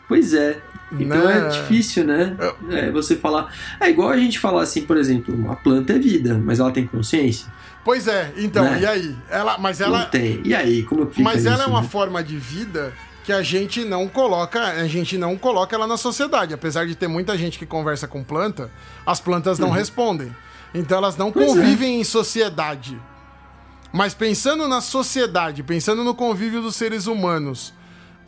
[0.08, 0.60] Pois é.
[0.92, 1.48] Então Né?
[1.48, 2.36] é difícil, né?
[2.70, 3.54] É, você falar.
[3.80, 6.88] É igual a gente falar assim, por exemplo, uma planta é vida, mas ela tem
[6.88, 7.48] consciência?
[7.84, 8.82] Pois é, então, Né?
[8.82, 9.16] e aí?
[9.30, 10.42] Ela, mas ela, Não tem.
[10.44, 11.88] E aí, como fica mas ela isso, é uma né?
[11.88, 12.94] forma de vida
[13.28, 16.54] que a gente não coloca, a gente não coloca ela na sociedade.
[16.54, 18.72] Apesar de ter muita gente que conversa com planta,
[19.06, 20.34] as plantas não respondem.
[20.74, 21.34] Então elas não Uhum.
[21.34, 21.54] Pois é.
[21.56, 22.98] convivem em sociedade.
[23.92, 27.74] Mas pensando na sociedade, pensando no convívio dos seres humanos,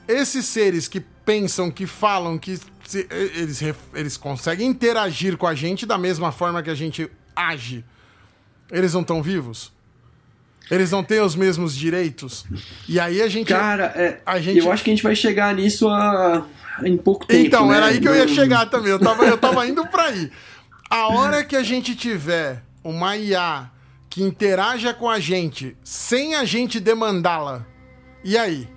[0.05, 3.61] esses seres que pensam, que falam, que se- eles,
[3.93, 7.85] eles conseguem interagir com a gente da mesma forma que a gente age,
[8.69, 9.71] eles não estão vivos?
[10.69, 12.45] Eles não têm os mesmos direitos?
[12.87, 13.47] E aí a gente.
[13.47, 16.45] Cara, é, A gente- eu acho que a gente vai chegar nisso a...
[16.83, 17.45] em pouco tempo.
[17.47, 17.77] Então, né?
[17.77, 18.91] era aí que eu ia chegar também.
[18.91, 20.29] Eu tava, eu tava indo pra aí.
[20.89, 23.69] A hora que a gente tiver uma IA
[24.09, 27.65] que interaja com a gente sem a gente demandá-la,
[28.23, 28.67] e aí?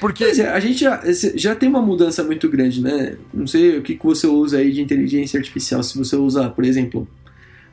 [0.00, 0.24] Porque.
[0.24, 1.02] É, a gente já,
[1.34, 3.16] já tem uma mudança muito grande, né?
[3.32, 5.82] Não sei o que, que você usa aí de inteligência artificial.
[5.82, 7.06] Se você usa, por exemplo,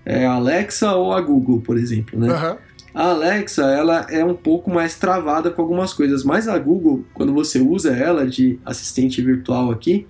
[0.06, 2.30] é, a Alexa ou a Google, por exemplo, né?
[2.34, 2.58] Aham.
[2.98, 7.32] A Alexa, ela é um pouco mais travada com algumas coisas, mas a Google, quando
[7.32, 10.08] você usa ela de assistente virtual aqui,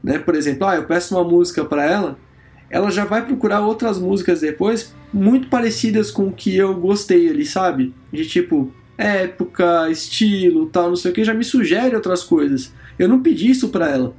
[0.00, 0.20] né?
[0.20, 2.16] Por exemplo, ah, eu peço uma música para ela,
[2.70, 7.44] ela já vai procurar outras músicas depois muito parecidas com o que eu gostei ali,
[7.44, 7.92] sabe?
[8.12, 12.72] De tipo época, estilo, tal, não sei o que, já me sugere outras coisas.
[12.96, 14.14] Eu não pedi isso para ela.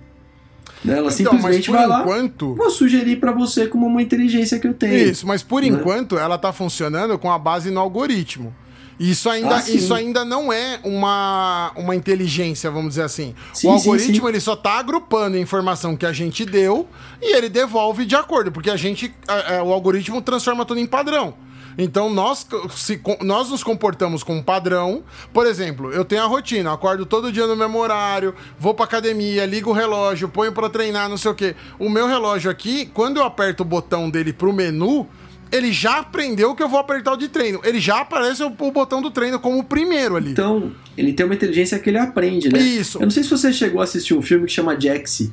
[0.84, 0.98] Né?
[0.98, 2.56] Ela Então, mas simplesmente por vai lá, enquanto.
[2.56, 5.10] vou sugerir para você como uma inteligência que eu tenho.
[5.10, 5.69] Isso, mas por né?
[5.69, 8.54] enquanto ela tá funcionando com a base no algoritmo.
[9.00, 9.76] Isso ainda, Ah, sim.
[9.76, 13.34] isso ainda não é uma, uma inteligência, vamos dizer assim.
[13.54, 14.28] Sim, o sim, algoritmo sim.
[14.28, 16.88] ele só tá agrupando a informação que a gente deu
[17.22, 20.86] e ele devolve de acordo, porque a gente, é, é, o algoritmo transforma tudo em
[20.86, 21.34] padrão.
[21.78, 25.04] Então nós, se, nós nos comportamos com um padrão.
[25.34, 29.46] Por exemplo, eu tenho a rotina, acordo todo dia no mesmo horário, vou pra academia,
[29.46, 31.56] ligo o relógio, ponho pra treinar, não sei o quê.
[31.80, 35.08] O meu relógio aqui, quando eu aperto o botão dele pro menu,
[35.52, 37.62] ele já aprendeu que eu vou apertar o de treino.
[37.64, 40.32] Ele já aparece o, o botão do treino como o primeiro ali.
[40.32, 42.60] Então, ele tem uma inteligência que ele aprende, né?
[42.60, 42.98] Isso.
[42.98, 45.32] Eu não sei se você chegou a assistir um filme que chama Jaxi,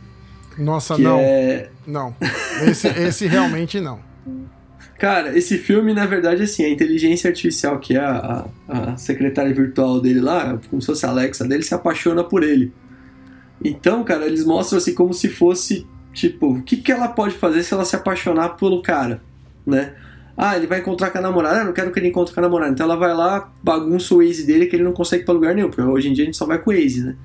[0.58, 1.18] Nossa, que não.
[1.18, 1.70] é...
[1.86, 2.14] Não.
[2.68, 3.98] Esse, esse realmente não.
[5.00, 9.50] Cara, esse filme, na verdade, assim, a inteligência artificial, que é a, a, a secretária
[9.54, 12.70] virtual dele lá, como se fosse a Alexa dele, se apaixona por ele.
[13.64, 17.62] Então, cara, eles mostram assim como se fosse, tipo, o que, que ela pode fazer
[17.62, 19.22] se ela se apaixonar pelo cara,
[19.66, 19.94] né?
[20.36, 22.42] Ah, ele vai encontrar com a namorada, ah, não quero que ele encontre com a
[22.42, 22.70] namorada.
[22.70, 25.54] Então ela vai lá, bagunça o Waze dele que ele não consegue ir pra lugar
[25.54, 27.16] nenhum, porque hoje em dia a gente só vai com o Waze, né?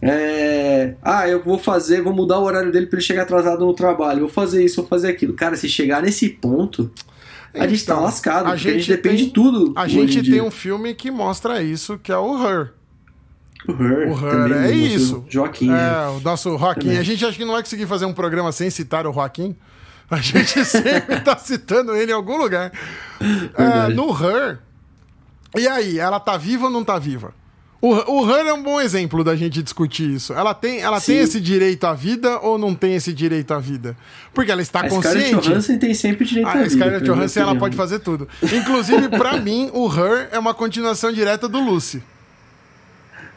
[0.00, 0.94] É...
[1.02, 4.20] Ah, eu vou fazer, vou mudar o horário dele pra ele chegar atrasado no trabalho,
[4.20, 5.34] vou fazer isso, vou fazer aquilo.
[5.34, 6.88] Cara, se chegar nesse ponto,
[7.62, 9.72] a gente tá Então, lascado, a porque a gente, gente depende tem- de tudo.
[9.76, 12.72] A gente em tem um filme que mostra isso, que é o Her.
[13.68, 15.24] O Her, o Her, é isso.
[15.28, 15.92] Joaquim, né?
[16.04, 16.80] É, o nosso Joaquim.
[16.82, 16.98] Também.
[16.98, 19.56] A gente acha que não vai conseguir fazer um programa sem citar o Joaquim.
[20.10, 22.70] A gente sempre tá citando ele em algum lugar.
[23.20, 24.58] É, no Her.
[25.56, 27.32] E aí, ela tá viva ou não tá viva?
[27.88, 30.32] O, o Her é um bom exemplo da gente discutir isso.
[30.32, 33.96] Ela tem, ela tem esse direito à vida ou não tem esse direito à vida?
[34.34, 35.48] Porque ela está A Scarlett consciente.
[35.48, 36.70] Johansson tem sempre direito à A vida.
[36.70, 38.26] Scarlett pra minha Johansson ela pode fazer tudo.
[38.42, 42.02] Inclusive, pra mim, o Her é uma continuação direta do Lucy.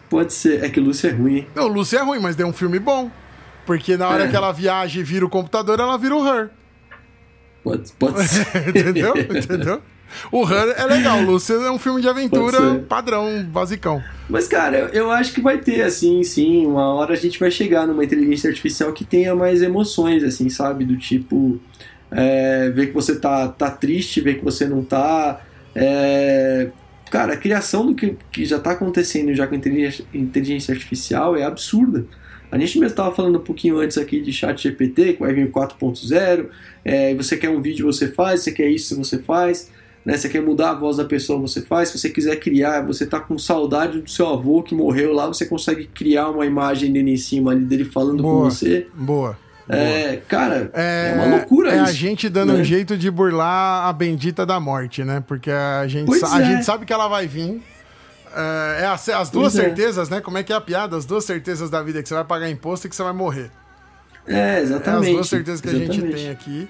[0.09, 0.63] Pode ser.
[0.63, 1.47] É que Lucy é ruim, hein?
[1.53, 3.11] Não, o Lucy é ruim, mas deu um filme bom.
[3.67, 4.27] Porque na hora É.
[4.27, 6.49] que ela viaja e vira o computador, ela vira o Her.
[7.63, 8.69] Pode, pode ser.
[8.69, 9.13] Entendeu?
[9.15, 9.81] Entendeu?
[10.31, 14.01] O Her é legal, Lucy é um filme de aventura padrão, basicão.
[14.29, 16.65] Mas, cara, eu, acho que vai ter, assim, sim.
[16.65, 20.85] Uma hora a gente vai chegar numa inteligência artificial que tenha mais emoções, assim, sabe?
[20.85, 21.59] Do tipo.
[22.11, 25.41] é, ver que você tá, tá triste, ver que você não tá.
[25.75, 26.69] é,
[27.09, 31.43] cara, a criação do que, que já tá acontecendo já com inteligência, inteligência artificial é
[31.43, 32.05] absurda.
[32.51, 35.45] A gente mesmo estava falando um pouquinho antes aqui de chat GPT, que vai vir
[35.45, 36.47] o 4.0.
[36.83, 38.41] É, você quer um vídeo, você faz.
[38.41, 39.71] Você quer isso, você faz.
[40.05, 40.17] Né?
[40.17, 41.89] Você quer mudar a voz da pessoa, você faz.
[41.89, 45.45] Se você quiser criar, você tá com saudade do seu avô que morreu lá, você
[45.45, 48.43] consegue criar uma imagem dele em cima ali, dele falando Boa.
[48.45, 48.87] com você.
[48.93, 49.37] Boa.
[49.71, 51.83] É, cara, É, é, uma loucura é isso.
[51.83, 52.61] a gente dando né?
[52.61, 55.23] um jeito de burlar a bendita da morte, né?
[55.27, 56.45] Porque a gente, sa- a é.
[56.45, 57.61] gente sabe que ela vai vir.
[58.35, 59.67] É, é as, as duas Pois é.
[59.67, 60.21] certezas, né?
[60.21, 60.95] Como é que é a piada?
[60.97, 63.51] As duas certezas da vida, que você vai pagar imposto e que você vai morrer.
[64.27, 65.07] É, É exatamente.
[65.09, 66.15] as duas certezas que a gente exatamente.
[66.15, 66.69] tem aqui.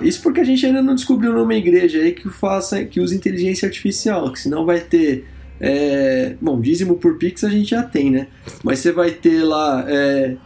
[0.00, 3.66] Isso porque a gente ainda não descobriu numa igreja aí que faça, que use inteligência
[3.66, 5.26] artificial, que senão vai ter.
[5.60, 8.26] é, bom, dízimo por Pix a gente já tem, né?
[8.62, 9.84] Mas você vai ter lá.
[9.88, 10.36] é,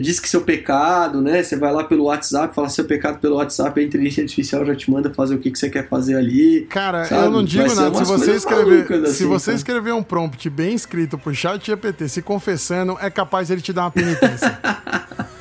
[0.00, 1.42] diz que seu pecado, né?
[1.42, 4.90] Você vai lá pelo WhatsApp, fala seu pecado pelo WhatsApp, a inteligência artificial já te
[4.90, 6.66] manda fazer o que, que você quer fazer ali.
[6.70, 7.26] Cara, sabe?
[7.26, 7.94] eu não digo nada.
[7.94, 12.22] Se você, escrever, assim, se você escrever um prompt bem escrito pro chat GPT se
[12.22, 14.58] confessando, é capaz ele te dar uma penitência.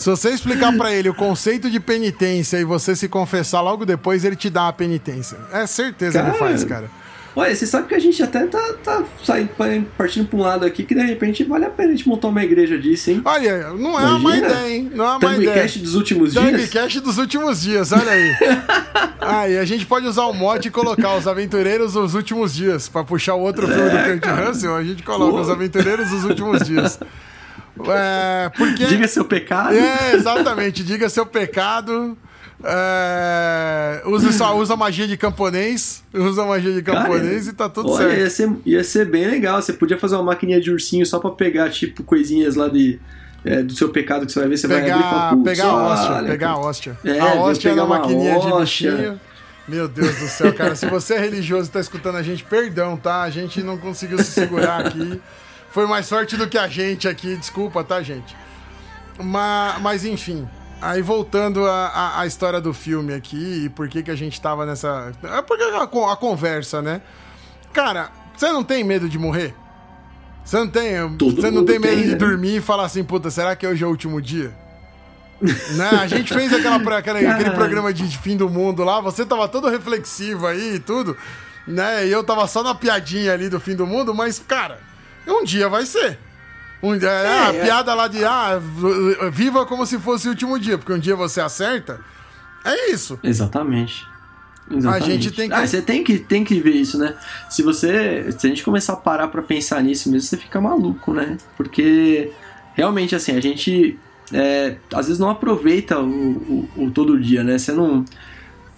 [0.00, 4.24] se você explicar para ele o conceito de penitência e você se confessar logo depois,
[4.24, 5.36] ele te dá a penitência.
[5.52, 6.90] É certeza cara, que ele faz, cara.
[7.36, 9.50] Olha, você sabe que a gente até tá, tá saindo,
[9.98, 12.42] partindo pra um lado aqui que de repente vale a pena a gente montar uma
[12.42, 13.20] igreja disso, hein?
[13.22, 14.16] Olha, não é Imagina.
[14.16, 14.90] uma ideia, hein?
[14.94, 15.66] Não é uma má ideia.
[15.66, 16.70] dos últimos dias?
[16.70, 18.36] Cash dos últimos dias, olha aí.
[19.20, 22.88] aí a gente pode usar o mod e colocar os aventureiros dos últimos dias.
[22.88, 25.40] Pra puxar o outro filme é, do Kurt Russell, a gente coloca Pô.
[25.42, 26.98] os aventureiros dos últimos dias.
[27.88, 28.86] É, porque...
[28.86, 29.74] Diga seu pecado.
[29.74, 30.84] É, exatamente.
[30.84, 32.16] Diga seu pecado.
[32.62, 36.04] É, usa, só usa magia de camponês.
[36.12, 38.20] Usa magia de camponês Cara, e tá tudo olha, certo.
[38.20, 39.60] Ia ser, ia ser bem legal.
[39.60, 43.00] Você podia fazer uma maquininha de ursinho só pra pegar, tipo, coisinhas lá de.
[43.42, 46.12] É, do seu pecado que você vai ver, você pegar, vai abrir Pegar a hóstia,
[46.12, 46.98] olha, pegar a hóstia.
[47.02, 48.90] É, a hóstia na maquininha hóstia.
[48.90, 49.20] de bichinho.
[49.66, 50.76] Meu Deus do céu, cara.
[50.76, 53.22] Se você é religioso e tá escutando a gente, perdão, tá?
[53.22, 55.18] A gente não conseguiu se segurar aqui.
[55.70, 57.36] Foi mais forte do que a gente aqui.
[57.36, 58.36] Desculpa, tá, gente?
[59.18, 60.48] Mas, mas enfim,
[60.80, 65.12] Aí voltando à história do filme aqui e por que, que a gente tava nessa.
[65.22, 67.02] É porque a, a, conversa, né?
[67.70, 69.54] Cara, você não tem medo de morrer?
[70.42, 70.94] Você não tem.
[71.18, 72.14] você não tem medo tem, de né?
[72.14, 74.54] dormir e falar assim, puta, será que hoje é o último dia?
[75.76, 75.90] né?
[76.00, 79.46] A gente fez aquela, aquela aquele programa de, de fim do mundo lá, você tava
[79.48, 81.14] todo reflexivo aí e tudo,
[81.66, 82.06] né?
[82.06, 84.78] E eu tava só na piadinha ali do fim do mundo, mas, cara,
[85.26, 86.18] um dia vai ser.
[86.82, 87.64] Um, é, é, a é.
[87.64, 88.58] piada lá de ah,
[89.30, 92.00] viva como se fosse o último dia, porque um dia você acerta.
[92.64, 93.18] É isso.
[93.22, 94.06] Exatamente.
[94.70, 95.04] Exatamente.
[95.04, 95.54] A gente tem que.
[95.54, 97.16] Ah, você tem que, tem que ver isso, né?
[97.48, 98.32] Se você.
[98.32, 101.36] Se a gente começar a parar pra pensar nisso mesmo, você fica maluco, né?
[101.56, 102.32] Porque
[102.74, 103.98] realmente, assim, a gente.
[104.32, 107.58] É, às vezes não aproveita o, o, o todo dia, né?
[107.58, 108.04] Você não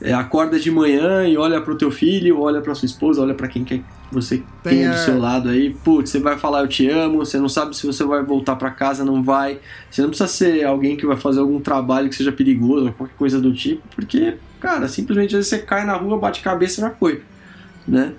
[0.00, 3.48] é, acorda de manhã e olha pro teu filho, olha pra sua esposa, olha para
[3.48, 3.82] quem quer
[4.12, 7.38] você tem, tem do seu lado aí, putz, você vai falar eu te amo, você
[7.38, 9.58] não sabe se você vai voltar para casa, não vai.
[9.90, 13.40] Você não precisa ser alguém que vai fazer algum trabalho que seja perigoso, qualquer coisa
[13.40, 16.90] do tipo, porque, cara, simplesmente às vezes você cai na rua, bate cabeça e já
[16.90, 17.22] foi,
[17.88, 18.12] né?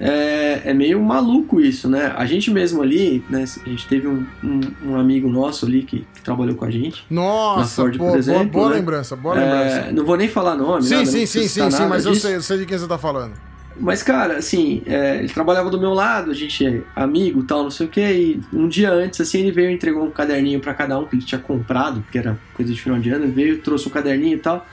[0.00, 2.12] É, é, meio maluco isso, né?
[2.16, 3.44] A gente mesmo ali, né?
[3.44, 7.06] A gente teve um, um, um amigo nosso ali que, que, trabalhou com a gente.
[7.08, 8.76] Nossa, Ford, boa, exemplo, boa, boa né?
[8.76, 9.92] lembrança, boa é, lembrança.
[9.92, 12.42] Não vou nem falar nome, Sim, nada, sim, sim, sim, sim, mas eu sei, eu
[12.42, 13.53] sei de quem você tá falando.
[13.76, 17.70] Mas, cara, assim, é, ele trabalhava do meu lado, a gente é amigo tal, não
[17.70, 20.72] sei o que, e um dia antes, assim, ele veio e entregou um caderninho para
[20.74, 23.58] cada um que ele tinha comprado, porque era coisa de final de ano, ele veio,
[23.60, 24.66] trouxe o um caderninho e tal.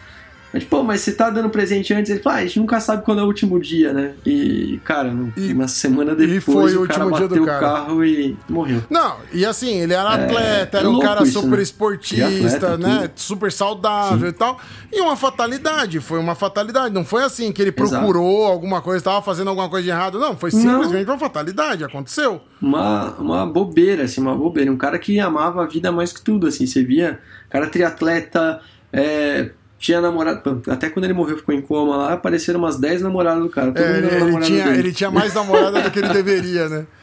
[0.54, 2.12] Gente, pô, mas você tá dando presente antes?
[2.12, 4.14] Ele fala, ah, a gente nunca sabe quando é o último dia, né?
[4.26, 8.84] E, cara, e, uma semana depois foi o, o cara bateu o carro e morreu.
[8.90, 11.64] Não, e assim, ele era é, atleta, é, era um cara isso, super né?
[11.64, 13.08] esportista, atleta, né?
[13.08, 13.20] Tudo.
[13.22, 14.36] Super saudável Sim.
[14.36, 14.60] e tal.
[14.92, 16.94] E uma fatalidade, foi uma fatalidade.
[16.94, 18.52] Não foi assim que ele procurou Exato.
[18.52, 20.20] alguma coisa, tava fazendo alguma coisa de errado.
[20.20, 21.14] Não, foi simplesmente não.
[21.14, 22.42] uma fatalidade, aconteceu.
[22.62, 24.70] Uma, uma bobeira, assim, uma bobeira.
[24.70, 26.68] Um cara que amava a vida mais que tudo, assim.
[26.68, 28.60] Você via, cara triatleta,
[28.92, 29.52] é,
[29.82, 30.62] tinha namorado.
[30.68, 33.74] Até quando ele morreu, ficou em coma lá, apareceram umas 10 namoradas do cara.
[33.76, 36.86] É, ele, ele, tinha, ele tinha mais namorada do que ele deveria, né?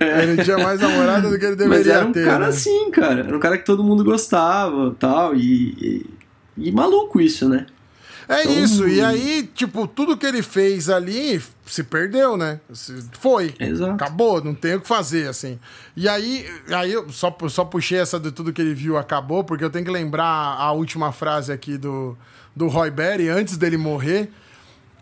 [0.00, 0.22] É.
[0.22, 1.90] Ele tinha mais namorada do que ele deveria ter.
[1.90, 2.46] Mas era um ter, cara né?
[2.46, 3.20] assim, cara.
[3.20, 5.34] Era um cara que todo mundo gostava tal.
[5.34, 6.06] E,
[6.56, 7.66] e, e maluco isso, né?
[8.28, 12.60] É então, isso, e aí, tipo, tudo que ele fez ali se perdeu, né?
[13.18, 13.54] Foi.
[13.58, 13.92] Exato.
[13.92, 15.58] Acabou, não tem o que fazer, assim.
[15.96, 19.64] E aí, aí eu só, só puxei essa de tudo que ele viu, acabou, porque
[19.64, 22.18] eu tenho que lembrar a última frase aqui do,
[22.54, 24.30] do Roy Berry, antes dele morrer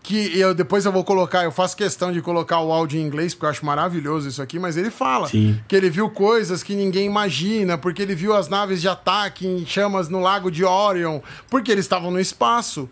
[0.06, 3.34] que eu depois eu vou colocar, eu faço questão de colocar o áudio em inglês,
[3.34, 5.60] porque eu acho maravilhoso isso aqui, mas ele fala Sim.
[5.66, 9.66] que ele viu coisas que ninguém imagina, porque ele viu as naves de ataque em
[9.66, 11.18] chamas no lago de Orion,
[11.50, 12.88] porque eles estavam no espaço.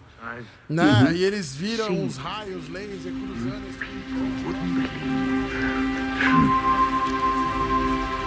[0.69, 0.83] Né?
[0.83, 1.05] Uhum.
[1.07, 1.17] Mm-hmm.
[1.17, 2.05] E eles viram Sim.
[2.05, 3.65] uns raios laser cruzando.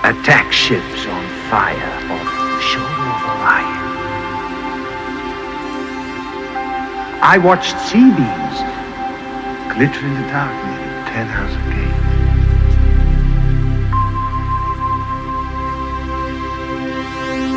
[0.04, 1.76] Attack ships on fire
[2.12, 3.88] off the shore of Orion.
[7.22, 8.62] I watched sea beams
[9.74, 11.98] glitter in the dark near Ten House Gate.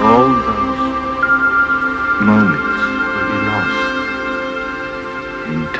[0.02, 0.82] All those
[2.22, 2.69] moments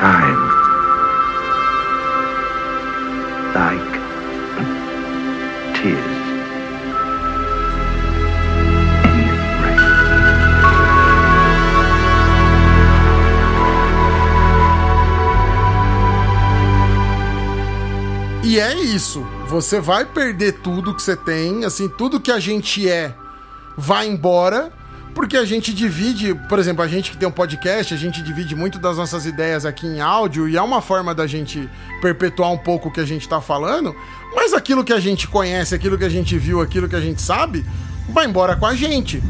[0.01, 0.41] time.
[3.53, 3.99] Like
[5.75, 6.21] tears.
[18.43, 19.23] E é isso.
[19.47, 23.15] Você vai perder tudo que você tem, assim, tudo que a gente é
[23.77, 24.73] vai embora,
[25.13, 28.55] porque a gente divide, por exemplo, a gente que tem um podcast, a gente divide
[28.55, 31.69] muito das nossas ideias aqui em áudio e é uma forma da gente
[32.01, 33.95] perpetuar um pouco o que a gente tá falando,
[34.35, 37.21] mas aquilo que a gente conhece, aquilo que a gente viu, aquilo que a gente
[37.21, 37.65] sabe,
[38.09, 39.21] vai embora com a gente.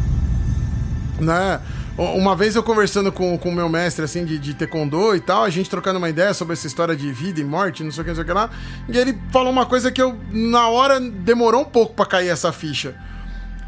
[1.20, 1.60] Né?
[1.98, 5.50] Uma vez eu conversando com o meu mestre, assim, de, de taekwondo e tal, a
[5.50, 8.10] gente trocando uma ideia sobre essa história de vida e morte, não sei o que,
[8.10, 8.50] não sei o que lá,
[8.88, 12.52] e ele falou uma coisa que eu, na hora, demorou um pouco para cair essa
[12.52, 12.96] ficha.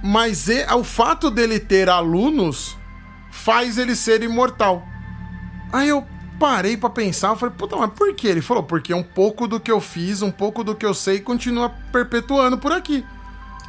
[0.04, 2.78] Mas e, o fato dele ter alunos
[3.32, 4.86] faz ele ser imortal.
[5.72, 6.06] Aí eu
[6.38, 8.28] parei para pensar, eu falei, puta, mas por quê?
[8.28, 11.22] Ele falou, porque um pouco do que eu fiz, um pouco do que eu sei
[11.22, 13.06] continua perpetuando por aqui.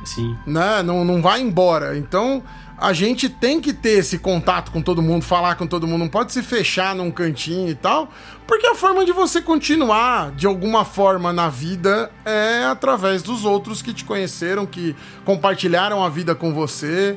[0.05, 0.37] Sim.
[0.47, 0.83] Né?
[0.83, 1.97] Não, não vai embora.
[1.97, 2.43] Então,
[2.77, 6.09] a gente tem que ter esse contato com todo mundo, falar com todo mundo, não
[6.09, 8.11] pode se fechar num cantinho e tal,
[8.47, 13.81] porque a forma de você continuar de alguma forma na vida é através dos outros
[13.81, 17.17] que te conheceram, que compartilharam a vida com você.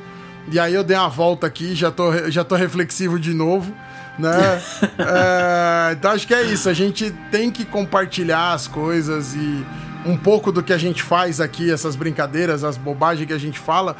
[0.50, 3.74] E aí eu dei uma volta aqui, já tô, já tô reflexivo de novo,
[4.18, 4.62] né?
[4.98, 9.66] é, então acho que é isso, a gente tem que compartilhar as coisas e
[10.08, 13.58] um pouco do que a gente faz aqui, essas brincadeiras, as bobagens que a gente
[13.58, 13.94] fala,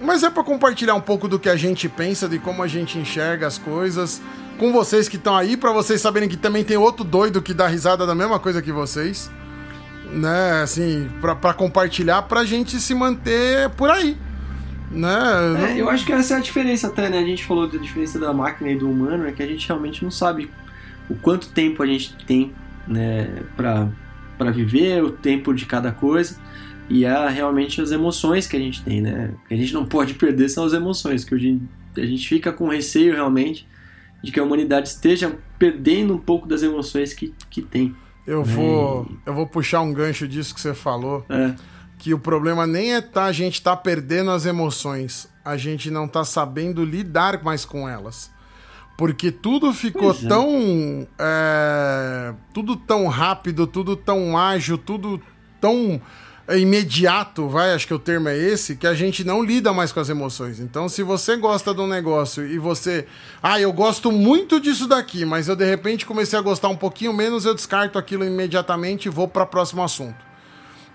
[0.00, 2.98] mas é para compartilhar um pouco do que a gente pensa, de como a gente
[2.98, 4.20] enxerga as coisas,
[4.58, 7.68] com vocês que estão aí, para vocês saberem que também tem outro doido que dá
[7.68, 9.30] risada da mesma coisa que vocês,
[10.10, 10.62] né?
[10.62, 14.16] Assim, para compartilhar, pra gente se manter por aí.
[14.90, 15.70] Né?
[15.70, 17.18] É, eu acho que essa é a diferença até, né?
[17.18, 20.02] A gente falou da diferença da máquina e do humano, é que a gente realmente
[20.02, 20.50] não sabe
[21.08, 22.52] o quanto tempo a gente tem,
[22.86, 23.88] né, pra,
[24.38, 26.36] pra viver, o tempo de cada coisa
[26.88, 29.34] e há realmente as emoções que a gente tem, né?
[29.44, 31.60] O que a gente não pode perder são as emoções, que hoje
[31.96, 33.66] a gente fica com receio realmente
[34.22, 37.94] de que a humanidade esteja perdendo um pouco das emoções que, que tem.
[38.26, 41.24] Eu vou, eu vou puxar um gancho disso que você falou.
[41.28, 41.54] É.
[41.98, 46.08] Que o problema nem é tá, a gente tá perdendo as emoções, a gente não
[46.08, 48.30] tá sabendo lidar mais com elas.
[49.02, 50.28] Porque tudo ficou é.
[50.28, 51.08] tão.
[51.18, 55.20] É, tudo tão rápido, tudo tão ágil, tudo
[55.60, 56.00] tão
[56.46, 59.90] é imediato, vai, acho que o termo é esse, que a gente não lida mais
[59.90, 60.60] com as emoções.
[60.60, 63.04] Então, se você gosta de um negócio e você,
[63.42, 67.12] ah, eu gosto muito disso daqui, mas eu de repente comecei a gostar um pouquinho
[67.12, 70.24] menos, eu descarto aquilo imediatamente e vou para o próximo assunto.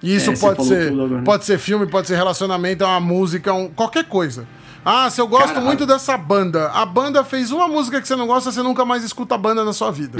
[0.01, 0.93] E isso é, pode ser,
[1.25, 4.47] pode ser filme, pode ser relacionamento, uma música, um, qualquer coisa.
[4.83, 8.27] Ah, se eu gosto muito dessa banda, a banda fez uma música que você não
[8.27, 10.17] gosta, você nunca mais escuta a banda na sua vida.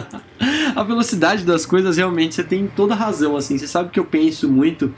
[0.76, 3.56] a velocidade das coisas realmente você tem toda razão, assim.
[3.56, 4.94] Você sabe que eu penso muito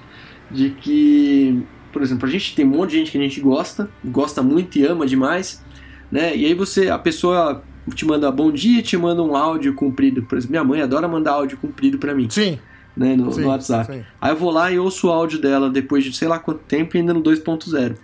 [0.51, 1.63] de que,
[1.93, 4.79] por exemplo, a gente tem um monte de gente que a gente gosta, gosta muito
[4.79, 5.63] e ama demais,
[6.11, 6.37] né?
[6.37, 7.63] E aí você, a pessoa
[7.95, 10.23] te manda bom dia, te manda um áudio comprido.
[10.23, 12.29] Por exemplo, minha mãe adora mandar áudio comprido para mim.
[12.29, 12.59] Sim.
[12.97, 13.93] Né, no, sim, no WhatsApp.
[13.93, 14.05] Sim.
[14.21, 16.97] Aí eu vou lá e ouço o áudio dela depois de sei lá quanto tempo
[16.97, 17.97] e ainda no 2.0.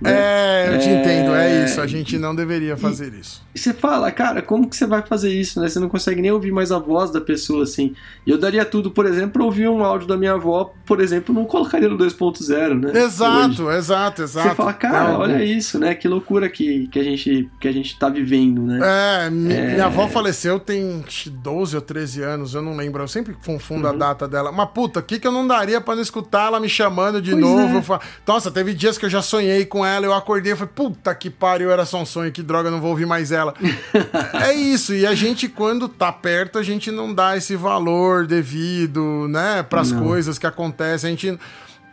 [0.00, 0.12] Né?
[0.12, 1.00] É, eu te é...
[1.00, 1.80] entendo, é isso.
[1.80, 3.42] A gente não deveria fazer e, isso.
[3.54, 5.68] E você fala, cara, como que você vai fazer isso, né?
[5.68, 7.94] Você não consegue nem ouvir mais a voz da pessoa, assim.
[8.26, 11.34] E eu daria tudo, por exemplo, pra ouvir um áudio da minha avó, por exemplo,
[11.34, 13.00] não colocaria no 2.0, né?
[13.00, 13.78] Exato, Hoje.
[13.78, 14.48] exato, exato.
[14.48, 15.94] Você fala, cara, é, olha isso, né?
[15.94, 18.78] Que loucura que, que, a gente, que a gente tá vivendo, né?
[18.82, 19.30] É, é...
[19.30, 23.02] minha avó faleceu tem 12 ou 13 anos, eu não lembro.
[23.02, 23.94] Eu sempre confundo uhum.
[23.94, 24.52] a data dela.
[24.52, 27.32] Mas, puta, o que, que eu não daria pra não escutar ela me chamando de
[27.32, 27.78] pois novo?
[27.78, 27.82] É.
[27.82, 31.14] Falo, Nossa, teve dias que eu já sonhei com ela, eu acordei e falei, puta
[31.14, 33.54] que pariu, era só um sonho, que droga, não vou ouvir mais ela.
[34.42, 39.26] é isso, e a gente, quando tá perto, a gente não dá esse valor devido,
[39.28, 40.02] né, pras não.
[40.02, 41.08] coisas que acontecem.
[41.08, 41.38] A gente...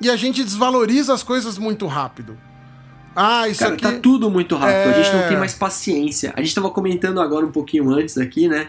[0.02, 2.38] E a gente desvaloriza as coisas muito rápido.
[3.16, 3.84] Ah, isso Cara, aqui...
[3.84, 4.94] tá tudo muito rápido, é...
[4.94, 6.34] a gente não tem mais paciência.
[6.36, 8.68] A gente tava comentando agora um pouquinho antes aqui, né?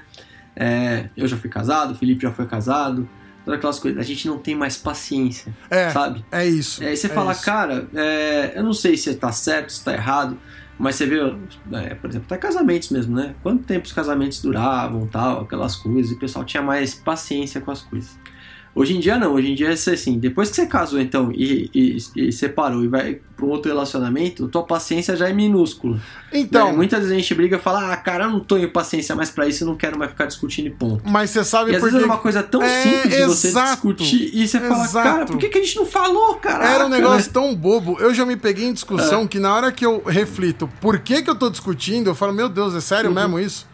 [0.54, 3.08] É, eu já fui casado, o Felipe já foi casado
[3.54, 4.00] aquelas coisas.
[4.00, 6.24] A gente não tem mais paciência, é, sabe?
[6.30, 6.82] É isso.
[6.82, 7.44] É, aí você é fala, isso.
[7.44, 10.36] cara, é, eu não sei se tá certo, se tá errado,
[10.78, 11.18] mas você vê,
[11.72, 13.34] é, por exemplo, até casamentos mesmo, né?
[13.42, 17.70] Quanto tempo os casamentos duravam, tal, aquelas coisas, e o pessoal tinha mais paciência com
[17.70, 18.18] as coisas.
[18.76, 21.70] Hoje em dia não, hoje em dia é assim, depois que você casou então e,
[21.74, 25.98] e, e separou e vai para um outro relacionamento, tua paciência já é minúscula.
[26.30, 26.76] Então, né?
[26.76, 29.48] muitas vezes a gente briga e fala: "Ah, cara, eu não tenho paciência mais para
[29.48, 31.02] isso, eu não quero mais ficar discutindo e ponto".
[31.08, 33.48] Mas você sabe e às porque vezes é uma coisa tão é, simples de você
[33.48, 35.08] exato, discutir e você fala: exato.
[35.08, 37.96] "Cara, por que, que a gente não falou, cara?" Era um negócio tão bobo.
[37.98, 39.26] Eu já me peguei em discussão é.
[39.26, 42.50] que na hora que eu reflito, por que que eu tô discutindo, eu falo: "Meu
[42.50, 43.14] Deus, é sério uhum.
[43.14, 43.66] mesmo isso?"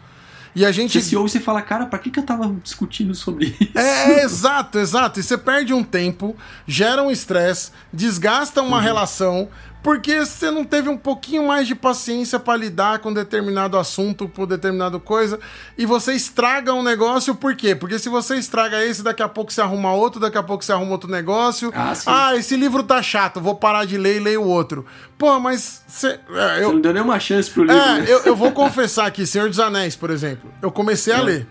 [0.55, 0.93] E a gente.
[0.93, 3.77] Você se ouve e fala, cara, pra que, que eu tava discutindo sobre isso?
[3.77, 5.19] É, é exato, exato.
[5.19, 6.35] E você perde um tempo,
[6.67, 8.83] gera um estresse, desgasta uma uhum.
[8.83, 9.49] relação,
[9.83, 14.47] porque você não teve um pouquinho mais de paciência para lidar com determinado assunto, por
[14.47, 15.37] determinado coisa,
[15.77, 17.75] e você estraga um negócio, por quê?
[17.75, 20.71] Porque se você estraga esse, daqui a pouco você arruma outro, daqui a pouco você
[20.71, 21.71] arruma outro negócio.
[21.75, 24.85] Ah, ah esse livro tá chato, vou parar de ler e leio outro.
[25.17, 26.19] Pô, mas você.
[26.29, 27.77] É, eu, você não deu nenhuma chance pro livro.
[27.77, 28.05] É, né?
[28.07, 30.49] eu, eu vou confessar aqui, Senhor dos Anéis, por exemplo.
[30.61, 31.21] Eu comecei a é.
[31.21, 31.47] ler.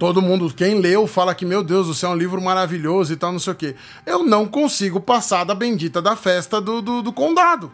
[0.00, 3.16] Todo mundo, quem leu, fala que, meu Deus, o céu é um livro maravilhoso e
[3.16, 3.76] tal, não sei o quê.
[4.06, 7.70] Eu não consigo passar da bendita da festa do, do, do condado.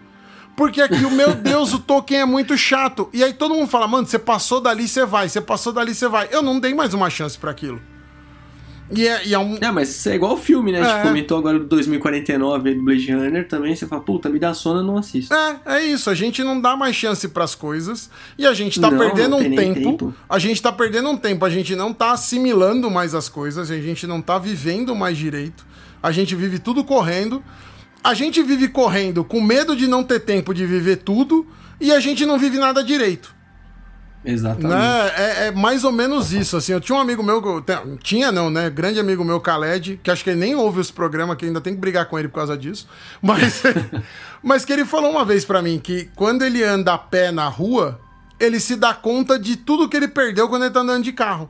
[0.56, 3.08] Porque aqui, o meu Deus, o Tolkien é muito chato.
[3.12, 6.08] E aí todo mundo fala, mano, você passou dali, você vai, você passou dali, você
[6.08, 6.28] vai.
[6.32, 7.80] Eu não dei mais uma chance para aquilo.
[8.90, 9.56] E é, e é um.
[9.60, 10.78] É, mas é igual o filme, né?
[10.78, 10.82] É.
[10.82, 13.74] A gente comentou agora do 2049 do Blade Runner também.
[13.74, 15.34] Você fala, puta, me dá sono, eu não assisto.
[15.34, 16.08] É, é isso.
[16.08, 18.08] A gente não dá mais chance para as coisas.
[18.38, 21.16] E a gente tá não, perdendo não um tempo, tempo, A gente tá perdendo um
[21.16, 21.44] tempo.
[21.44, 23.70] A gente não tá assimilando mais as coisas.
[23.70, 25.66] A gente não tá vivendo mais direito.
[26.02, 27.42] A gente vive tudo correndo.
[28.04, 31.44] A gente vive correndo com medo de não ter tempo de viver tudo.
[31.80, 33.35] E a gente não vive nada direito.
[34.26, 34.74] Exatamente.
[34.74, 35.12] Né?
[35.16, 36.72] É, é, mais ou menos isso, assim.
[36.72, 37.40] Eu tinha um amigo meu,
[38.02, 38.68] tinha não, né?
[38.68, 41.74] Grande amigo meu, Khaled, que acho que ele nem ouve esse programa, que ainda tem
[41.74, 42.88] que brigar com ele por causa disso.
[43.22, 43.62] Mas,
[44.42, 47.46] mas que ele falou uma vez para mim que quando ele anda a pé na
[47.46, 48.00] rua,
[48.40, 51.48] ele se dá conta de tudo que ele perdeu quando ele tá andando de carro.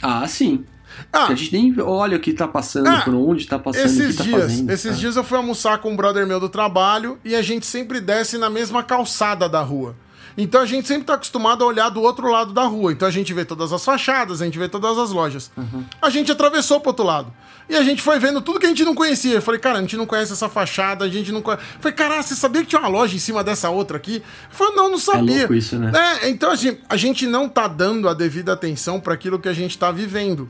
[0.00, 0.64] Ah, sim.
[1.12, 4.14] Ah, a gente nem olha o que tá passando, ah, por onde tá passando, esses
[4.14, 4.70] o que tá dias, fazendo.
[4.70, 4.96] Esses tá.
[4.96, 8.38] dias eu fui almoçar com um brother meu do trabalho e a gente sempre desce
[8.38, 9.94] na mesma calçada da rua.
[10.36, 12.92] Então a gente sempre está acostumado a olhar do outro lado da rua.
[12.92, 15.50] Então a gente vê todas as fachadas, a gente vê todas as lojas.
[15.56, 15.84] Uhum.
[16.00, 17.32] A gente atravessou pro outro lado.
[17.68, 19.34] E a gente foi vendo tudo que a gente não conhecia.
[19.34, 21.64] Eu falei, cara, a gente não conhece essa fachada, a gente não conhece.
[21.76, 24.16] Eu falei, cara, você sabia que tinha uma loja em cima dessa outra aqui?
[24.16, 25.34] Eu falei, não, não sabia.
[25.34, 25.90] É louco isso, né?
[26.22, 29.52] É, então assim, a gente não tá dando a devida atenção para aquilo que a
[29.52, 30.48] gente tá vivendo.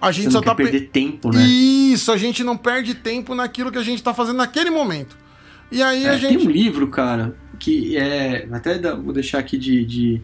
[0.00, 1.42] A gente Você só não tá perder tempo, né?
[1.42, 5.16] Isso, a gente não perde tempo naquilo que a gente tá fazendo naquele momento.
[5.70, 6.38] E aí é, a gente.
[6.38, 8.46] Tem um livro, cara, que é.
[8.52, 10.22] Até vou deixar aqui de, de,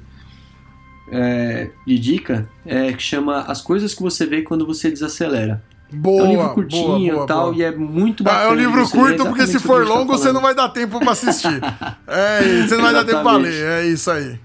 [1.10, 5.62] é, de dica, é, que chama As Coisas que Você Vê Quando Você Desacelera.
[5.92, 7.56] Boa, é um livro curtinho e tal, boa.
[7.56, 8.44] e é muito bacana.
[8.44, 10.70] Ah, é um livro curto, porque se for tá longo, tá você não vai dar
[10.70, 11.60] tempo para assistir.
[12.06, 14.38] é, você não vai dar tempo para ler, é isso aí.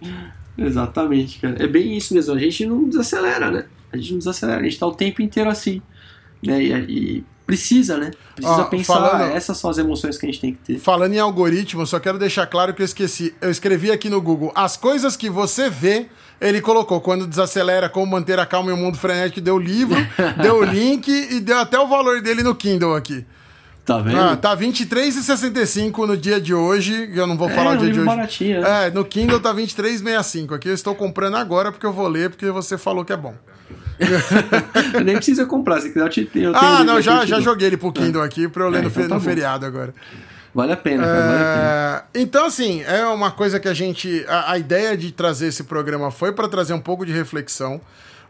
[0.57, 1.55] Exatamente, cara.
[1.63, 2.33] É bem isso mesmo.
[2.33, 3.65] A gente não desacelera, né?
[3.93, 5.81] A gente não desacelera, a gente tá o tempo inteiro assim.
[6.43, 6.61] Né?
[6.61, 8.11] E, e precisa, né?
[8.35, 10.79] Precisa pensar, falando, essas são as emoções que a gente tem que ter.
[10.79, 13.33] Falando em algoritmo, só quero deixar claro que eu esqueci.
[13.39, 16.07] Eu escrevi aqui no Google as coisas que você vê.
[16.39, 19.97] Ele colocou quando desacelera, como manter a calma em um mundo frenético, deu o livro,
[20.39, 23.25] deu o link e deu até o valor dele no Kindle aqui.
[23.87, 24.19] Tá vendo?
[24.19, 27.09] Ah, tá R$23,65 no dia de hoje.
[27.15, 28.05] Eu não vou é, falar o dia de hoje.
[28.05, 28.87] Baratinho, né?
[28.87, 30.53] É, no Kindle tá R$23,65.
[30.53, 33.33] Aqui eu estou comprando agora porque eu vou ler, porque você falou que é bom.
[35.05, 36.53] Nem precisa comprar, se quiser eu te tenho.
[36.53, 38.25] Ah, não, já, já joguei ele pro Kindle é.
[38.25, 39.93] aqui pra eu ler é, no, então tá no feriado agora.
[40.53, 42.05] Vale a pena, cara, vale a pena.
[42.13, 44.25] É, então, assim, é uma coisa que a gente.
[44.27, 47.79] A, a ideia de trazer esse programa foi para trazer um pouco de reflexão.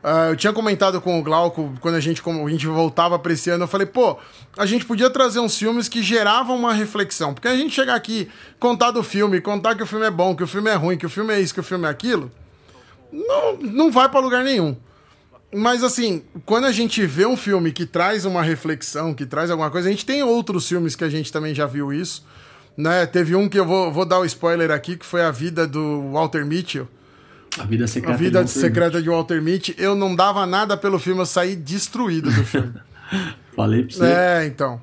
[0.04, 3.68] Uh, eu tinha comentado com o Glauco quando a gente, a gente voltava apreciando, eu
[3.68, 4.18] falei, pô,
[4.56, 7.34] a gente podia trazer uns filmes que geravam uma reflexão.
[7.34, 8.30] Porque a gente chegar aqui,
[8.60, 11.06] contar do filme, contar que o filme é bom, que o filme é ruim, que
[11.06, 12.32] o filme é isso, que o filme é aquilo,
[13.12, 14.78] não, não vai para lugar nenhum.
[15.54, 19.72] Mas assim, quando a gente vê um filme que traz uma reflexão, que traz alguma
[19.72, 22.26] coisa, a gente tem outros filmes que a gente também já viu isso.
[22.76, 23.06] Né?
[23.06, 26.12] Teve um que eu vou, vou dar o spoiler aqui, que foi a vida do
[26.12, 26.88] Walter Mitchell.
[27.60, 29.76] A vida secreta, a vida de, Walter secreta de Walter Mitty.
[29.78, 32.74] Eu não dava nada pelo filme, eu saí destruído do filme.
[33.55, 34.05] Falei pra você.
[34.05, 34.82] É, então.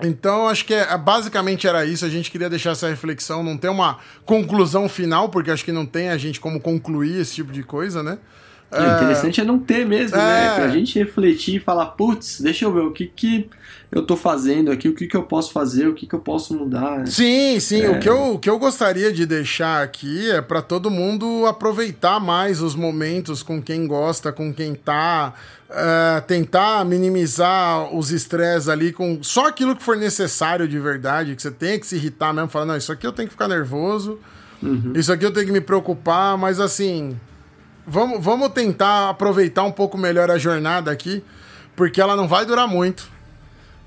[0.00, 2.04] Então, acho que é, basicamente era isso.
[2.04, 5.84] A gente queria deixar essa reflexão, não ter uma conclusão final, porque acho que não
[5.84, 8.18] tem a gente como concluir esse tipo de coisa, né?
[8.70, 10.22] É, o interessante é não ter mesmo, né?
[10.22, 10.48] é...
[10.48, 10.54] né?
[10.56, 13.48] Pra gente refletir e falar, putz, deixa eu ver o que que
[13.90, 16.54] eu tô fazendo aqui, o que que eu posso fazer, o que que eu posso
[16.54, 17.06] mudar.
[17.06, 17.80] Sim, sim.
[17.80, 17.90] É...
[17.90, 22.20] O, que eu, o que eu gostaria de deixar aqui é para todo mundo aproveitar
[22.20, 25.34] mais os momentos com quem gosta, com quem tá.
[25.68, 31.42] Uh, tentar minimizar os estresses ali com só aquilo que for necessário de verdade, que
[31.42, 34.18] você tem que se irritar mesmo, falar, não, isso aqui eu tenho que ficar nervoso,
[34.62, 34.94] uhum.
[34.96, 37.14] isso aqui eu tenho que me preocupar, mas assim,
[37.88, 41.24] vamos, vamos tentar aproveitar um pouco melhor a jornada aqui,
[41.74, 43.10] porque ela não vai durar muito.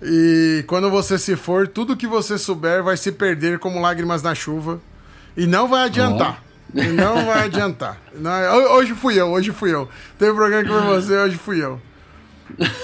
[0.02, 4.34] E quando você se for, tudo que você souber vai se perder como lágrimas na
[4.34, 4.82] chuva.
[5.38, 6.44] E não vai adiantar.
[6.74, 7.98] E não vai adiantar.
[8.14, 8.32] Não,
[8.76, 9.88] hoje fui eu, hoje fui eu.
[10.18, 11.80] Teve programa que foi você, hoje fui eu.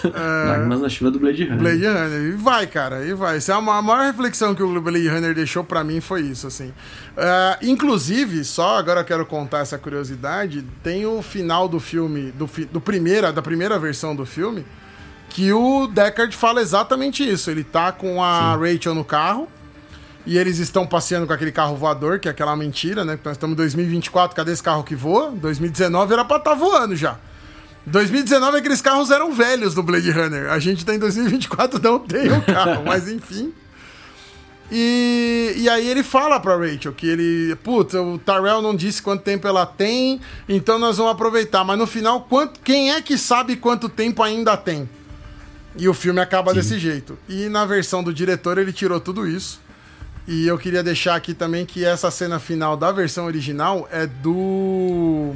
[0.03, 0.47] É...
[0.49, 1.57] Lágrimas na chuva do Blade Runner.
[1.57, 2.22] Blade Runner.
[2.22, 3.38] E vai, cara, e vai.
[3.38, 6.68] Essa é a maior reflexão que o Blade Runner deixou para mim foi isso, assim.
[6.68, 12.49] Uh, inclusive, só agora eu quero contar essa curiosidade, tem o final do filme, do,
[12.72, 14.65] do primeira, da primeira versão do filme,
[15.30, 17.51] que o Deckard fala exatamente isso.
[17.51, 18.74] Ele tá com a Sim.
[18.74, 19.47] Rachel no carro,
[20.26, 23.18] E eles estão passeando com aquele carro voador, que é aquela mentira, né?
[23.24, 25.32] Nós estamos em 2024, cadê esse carro que voa?
[25.32, 27.18] 2019 era pra estar tá voando já.
[27.88, 30.52] 2019 aqueles carros eram velhos do Blade Runner.
[30.52, 33.54] A gente tá em 2024, não tem o carro, mas enfim.
[34.70, 37.56] E, e aí ele fala pra Rachel que ele.
[37.64, 40.20] Putz, o Tyrell não disse quanto tempo ela tem,
[40.50, 41.64] então nós vamos aproveitar.
[41.64, 44.90] Mas no final, quanto, quem é que sabe quanto tempo ainda tem?
[45.78, 46.58] E o filme acaba Sim.
[46.58, 47.18] desse jeito.
[47.30, 49.62] E na versão do diretor ele tirou tudo isso.
[50.28, 55.34] E eu queria deixar aqui também que essa cena final da versão original é do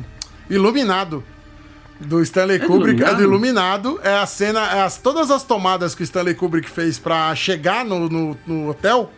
[0.50, 1.24] Iluminado.
[2.02, 4.00] Do Stanley é Kubrick, do é do Iluminado.
[4.04, 7.86] É a cena, é as, todas as tomadas que o Stanley Kubrick fez para chegar
[7.86, 9.12] no, no, no, hotel.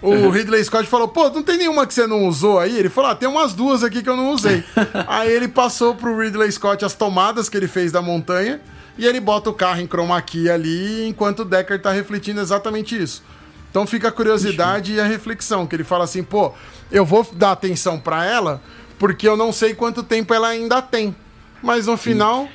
[0.00, 0.30] O uhum.
[0.30, 2.78] Ridley Scott falou: pô, não tem nenhuma que você não usou aí?
[2.78, 4.62] Ele falou: ah, tem umas duas aqui que eu não usei.
[5.08, 8.60] aí ele passou pro Ridley Scott as tomadas que ele fez da montanha.
[8.98, 12.96] E ele bota o carro em chroma key ali, enquanto o Decker tá refletindo exatamente
[13.00, 13.22] isso.
[13.70, 14.98] Então fica a curiosidade Ixi.
[14.98, 16.54] e a reflexão, que ele fala assim, pô,
[16.90, 18.62] eu vou dar atenção para ela,
[18.98, 21.14] porque eu não sei quanto tempo ela ainda tem.
[21.62, 22.02] Mas no Sim.
[22.02, 22.48] final,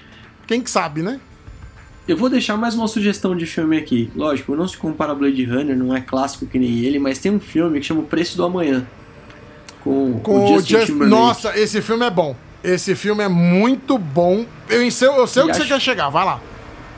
[0.48, 1.20] quem que sabe, né?
[2.08, 4.12] Eu vou deixar mais uma sugestão de filme aqui.
[4.16, 7.32] Lógico, não se compara a Blade Runner, não é clássico que nem ele, mas tem
[7.32, 8.86] um filme que chama O Preço do Amanhã.
[9.84, 10.90] Com, com o Justin Just...
[10.90, 12.36] Nossa, esse filme é bom.
[12.64, 14.46] Esse filme é muito bom.
[14.70, 15.62] Eu, eu sei, eu sei o que acho...
[15.62, 16.42] você quer chegar, vai lá.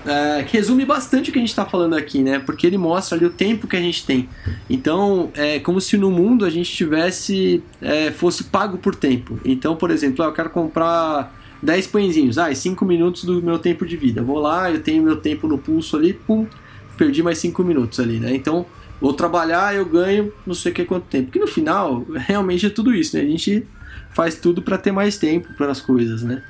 [0.06, 2.40] É, que resume bastante o que a gente está falando aqui, né?
[2.40, 4.28] Porque ele mostra ali o tempo que a gente tem.
[4.70, 9.40] Então, é como se no mundo a gente tivesse é, fosse pago por tempo.
[9.46, 11.34] Então, por exemplo, ah, eu quero comprar
[11.64, 14.22] 10 pãezinhos, ah, 5 minutos do meu tempo de vida.
[14.22, 16.46] Vou lá, eu tenho meu tempo no pulso ali, pum,
[16.98, 18.36] perdi mais 5 minutos ali, né?
[18.36, 18.66] Então,
[19.00, 21.28] vou trabalhar, eu ganho não sei o que quanto tempo.
[21.28, 23.24] Porque no final, realmente é tudo isso, né?
[23.24, 23.66] A gente
[24.12, 26.44] faz tudo para ter mais tempo para as coisas, né?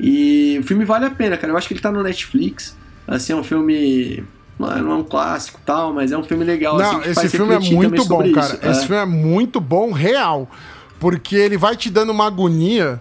[0.00, 1.52] E o filme vale a pena, cara.
[1.52, 2.76] Eu acho que ele tá no Netflix.
[3.06, 4.24] Assim, é um filme.
[4.58, 6.78] Não é, um clássico tal, mas é um filme legal.
[6.78, 8.54] Não, assim, esse filme é muito bom, cara.
[8.54, 8.66] Isso.
[8.66, 8.86] Esse é.
[8.86, 10.50] filme é muito bom, real.
[10.98, 13.00] Porque ele vai te dando uma agonia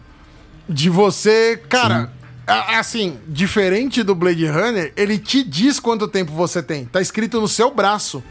[0.68, 1.62] de você.
[1.70, 2.12] Cara,
[2.48, 6.86] assim, diferente do Blade Runner, ele te diz quanto tempo você tem.
[6.86, 8.24] Tá escrito no seu braço.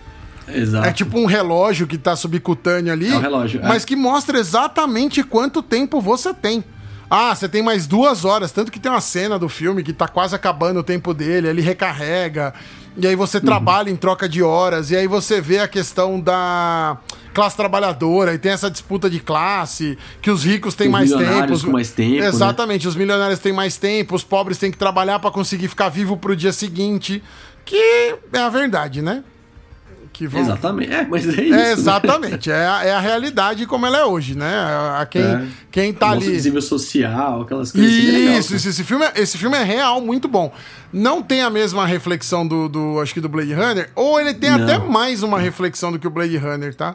[0.49, 0.87] Exato.
[0.87, 3.11] É tipo um relógio que tá subcutâneo ali.
[3.11, 3.61] É um relógio.
[3.63, 3.69] É.
[3.69, 6.65] Mas que mostra exatamente quanto tempo você tem.
[7.09, 8.53] Ah, você tem mais duas horas.
[8.53, 11.61] Tanto que tem uma cena do filme que tá quase acabando o tempo dele, ele
[11.61, 12.55] recarrega.
[12.97, 13.45] E aí você uhum.
[13.45, 14.91] trabalha em troca de horas.
[14.91, 16.97] E aí você vê a questão da
[17.33, 18.35] classe trabalhadora.
[18.35, 21.53] E tem essa disputa de classe, que os ricos têm os mais tempo.
[21.53, 21.65] Os...
[21.65, 22.21] mais tempo.
[22.21, 22.27] Né?
[22.27, 22.89] Exatamente, né?
[22.89, 26.37] os milionários têm mais tempo, os pobres têm que trabalhar para conseguir ficar vivo pro
[26.37, 27.23] dia seguinte.
[27.65, 29.23] Que é a verdade, né?
[30.13, 30.41] que vão...
[30.41, 31.55] Exatamente, é, mas é isso.
[31.55, 32.57] É, exatamente, né?
[32.57, 34.53] é, a, é a realidade como ela é hoje, né?
[34.99, 35.47] A quem, é.
[35.71, 36.61] quem tá ali.
[36.61, 37.91] social, aquelas coisas.
[37.91, 40.53] Isso, legal, isso, esse filme, é, esse filme é real, muito bom.
[40.93, 44.51] Não tem a mesma reflexão do, do acho que do Blade Runner, ou ele tem
[44.51, 44.63] Não.
[44.63, 46.95] até mais uma reflexão do que o Blade Runner, tá?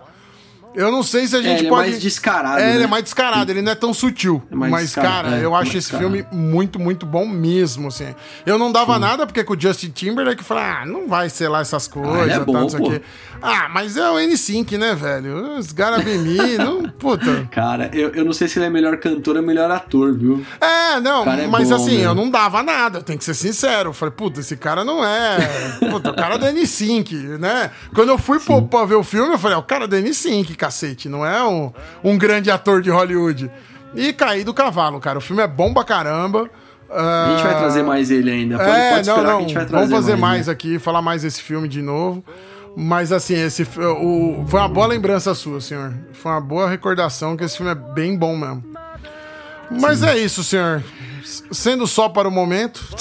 [0.77, 1.87] Eu não sei se a gente é, ele pode.
[1.87, 2.59] É mais descarado.
[2.59, 2.75] É, né?
[2.75, 4.43] ele é mais descarado, ele não é tão sutil.
[4.51, 8.13] É mas, cara, é, eu acho esse filme muito, muito bom mesmo, assim.
[8.45, 8.99] Eu não dava Sim.
[8.99, 12.31] nada porque com o Justin Timberlake falei, ah, não vai ser lá essas coisas, ah,
[12.31, 13.01] é bom, tal, aqui.
[13.41, 15.57] Ah, mas é o N5, né, velho?
[15.57, 16.83] Os Garabimi, não.
[16.89, 17.47] Puta.
[17.51, 20.45] Cara, eu, eu não sei se ele é melhor cantor ou melhor ator, viu?
[20.61, 22.05] É, não, é mas bom, assim, né?
[22.05, 23.89] eu não dava nada, eu tenho que ser sincero.
[23.89, 25.37] Eu falei, puta, esse cara não é.
[25.89, 27.71] Puta, o cara é do N5, né?
[27.93, 29.95] Quando eu fui pô, pra ver o filme, eu falei, é o cara é do
[29.95, 31.71] N5, cacete, não é um,
[32.03, 33.49] um grande ator de Hollywood.
[33.95, 35.17] E caí do cavalo, cara.
[35.17, 36.49] O filme é bom pra caramba.
[36.89, 38.57] A gente vai trazer mais ele ainda.
[38.57, 39.47] Pode, é, pode não, não.
[39.69, 40.53] Vamos fazer mais, mais né?
[40.53, 42.23] aqui, falar mais desse filme de novo.
[42.75, 45.93] Mas assim, esse o, foi uma boa lembrança sua, senhor.
[46.13, 48.63] Foi uma boa recordação que esse filme é bem bom mesmo.
[49.69, 50.07] Mas Sim.
[50.07, 50.83] é isso, senhor.
[51.51, 52.81] Sendo só para o momento.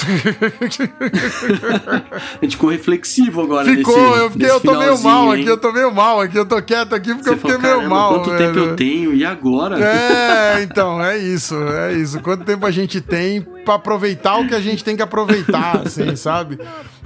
[2.10, 3.64] a gente ficou reflexivo agora.
[3.64, 5.40] Ficou, nesse, eu, fiquei, eu tô meio mal hein?
[5.40, 7.78] aqui, eu tô meio mal aqui, eu tô quieto aqui porque Você eu fiquei falou,
[7.78, 8.14] meio mal.
[8.14, 8.46] Quanto velho.
[8.46, 9.14] tempo eu tenho?
[9.14, 9.78] E agora?
[9.78, 12.20] É, então, é isso, é isso.
[12.20, 16.16] Quanto tempo a gente tem para aproveitar o que a gente tem que aproveitar, assim,
[16.16, 16.58] sabe?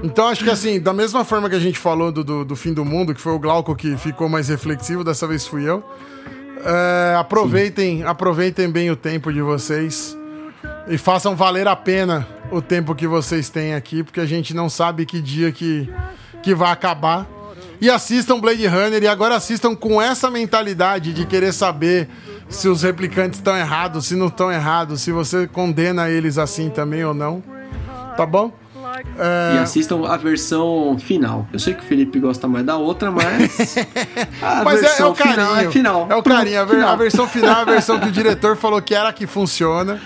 [0.02, 2.72] Então acho que assim, da mesma forma que a gente falou do, do, do fim
[2.72, 5.84] do mundo, que foi o Glauco que ficou mais reflexivo, dessa vez fui eu.
[6.64, 10.19] É, aproveitem, aproveitem bem o tempo de vocês
[10.88, 14.68] e façam valer a pena o tempo que vocês têm aqui, porque a gente não
[14.68, 15.88] sabe que dia que,
[16.42, 17.26] que vai acabar.
[17.80, 22.08] E assistam Blade Runner e agora assistam com essa mentalidade de querer saber
[22.48, 27.04] se os replicantes estão errados, se não estão errados, se você condena eles assim também
[27.04, 27.42] ou não.
[28.16, 28.52] Tá bom?
[29.18, 29.56] É...
[29.56, 31.46] E assistam a versão final.
[31.52, 33.76] Eu sei que o Felipe gosta mais da outra, mas.
[34.42, 35.34] A mas versão é, é o carinho.
[35.34, 36.06] Final é final.
[36.10, 36.60] É o carinho.
[36.60, 39.12] A, ver, a, versão final é a versão que o diretor falou que era a
[39.12, 40.00] que funciona.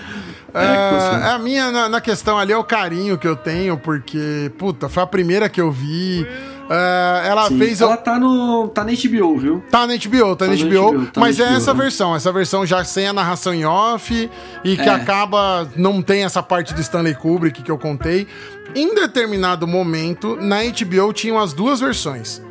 [0.55, 4.51] É, é, a minha, na, na, questão ali, é o carinho que eu tenho, porque,
[4.57, 6.25] puta, foi a primeira que eu vi.
[6.65, 7.59] Uh, ela Sim.
[7.59, 7.79] fez.
[7.81, 8.67] Ela tá no.
[8.69, 9.63] tá na HBO, viu?
[9.69, 11.79] Tá na HBO, tá, Tá na HBO, HBO, tá mas na é HBO, essa né?
[11.83, 14.29] versão, essa versão já sem a narração em off
[14.63, 14.89] e que É.
[14.89, 15.69] acaba.
[15.75, 18.27] não tem essa parte do Stanley Kubrick que eu contei.
[18.73, 22.41] Em determinado momento, na HBO tinham as duas versões.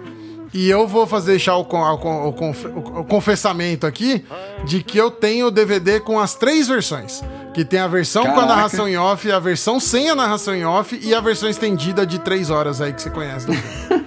[0.52, 4.24] E eu vou fazer deixar o, o o- o confessamento aqui
[4.64, 7.20] de que eu tenho o DVD com as três versões.
[7.54, 8.54] Que tem a versão com a Caraca.
[8.54, 12.18] narração em off, a versão sem a narração em off e a versão estendida de
[12.18, 13.46] três horas aí que você conhece.
[13.46, 13.62] filme.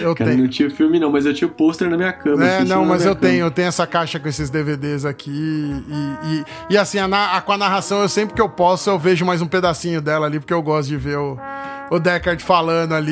[0.00, 0.42] Eu Cara, tenho.
[0.42, 2.44] não tinha filme não, mas eu tinha o pôster na minha cama.
[2.46, 3.46] É, assim, não, mas eu tenho, cama.
[3.46, 5.30] eu tenho essa caixa com esses DVDs aqui
[5.88, 8.98] e, e, e assim, a, a- com a narração, eu sempre que eu posso, eu
[8.98, 11.38] vejo mais um pedacinho dela ali, porque eu gosto de ver o,
[11.90, 13.10] o Deckard falando ali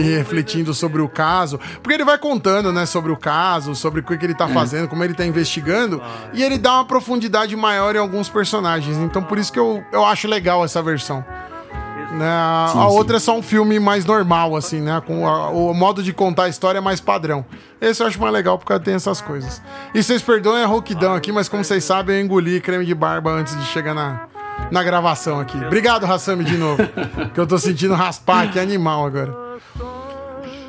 [0.00, 4.02] e refletindo sobre o caso, porque ele vai contando, né, sobre o caso, sobre o
[4.02, 4.36] que, ele É.
[4.36, 6.02] tá fazendo, como ele tá investigando,
[6.34, 10.04] e ele dá uma profundidade maior em alguns personagens, então por isso que eu, eu
[10.04, 11.24] acho legal essa versão.
[12.12, 12.28] Né?
[12.28, 12.88] A, Sim, a sim.
[12.96, 15.02] outra é só um filme mais normal, assim, né?
[15.06, 17.44] Com a- o modo de contar a história é mais padrão.
[17.80, 19.60] Esse eu acho mais legal porque tem essas coisas.
[19.94, 23.30] E vocês perdoem a rouquidão aqui, mas como vocês sabem, eu engoli creme de barba
[23.30, 24.20] antes de chegar na,
[24.70, 25.58] na gravação aqui.
[25.64, 26.82] Obrigado, Hassami, de novo.
[27.34, 29.34] que eu tô sentindo raspar aqui animal agora.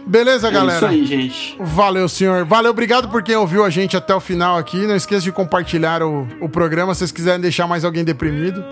[0.07, 0.73] Beleza, é galera?
[0.73, 1.55] É isso aí, gente.
[1.59, 2.45] Valeu, senhor.
[2.45, 4.87] Valeu, obrigado por quem ouviu a gente até o final aqui.
[4.87, 8.63] Não esqueça de compartilhar o, o programa se vocês quiserem deixar mais alguém deprimido.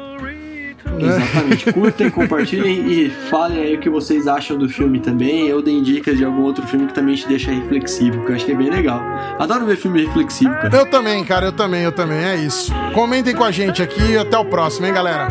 [0.85, 1.17] Né?
[1.17, 1.73] Exatamente.
[1.73, 5.47] Curtem, compartilhem e falem aí o que vocês acham do filme também.
[5.47, 8.45] Eu dei dicas de algum outro filme que também te deixa reflexivo, que eu acho
[8.45, 9.01] que é bem legal.
[9.37, 10.75] Adoro ver filme reflexivo, cara.
[10.75, 12.23] Eu também, cara, eu também, eu também.
[12.23, 12.71] É isso.
[12.93, 15.27] Comentem com a gente aqui e até o próximo, hein, galera?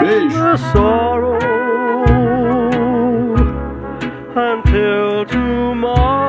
[0.00, 0.38] Beijo.
[5.74, 6.21] more.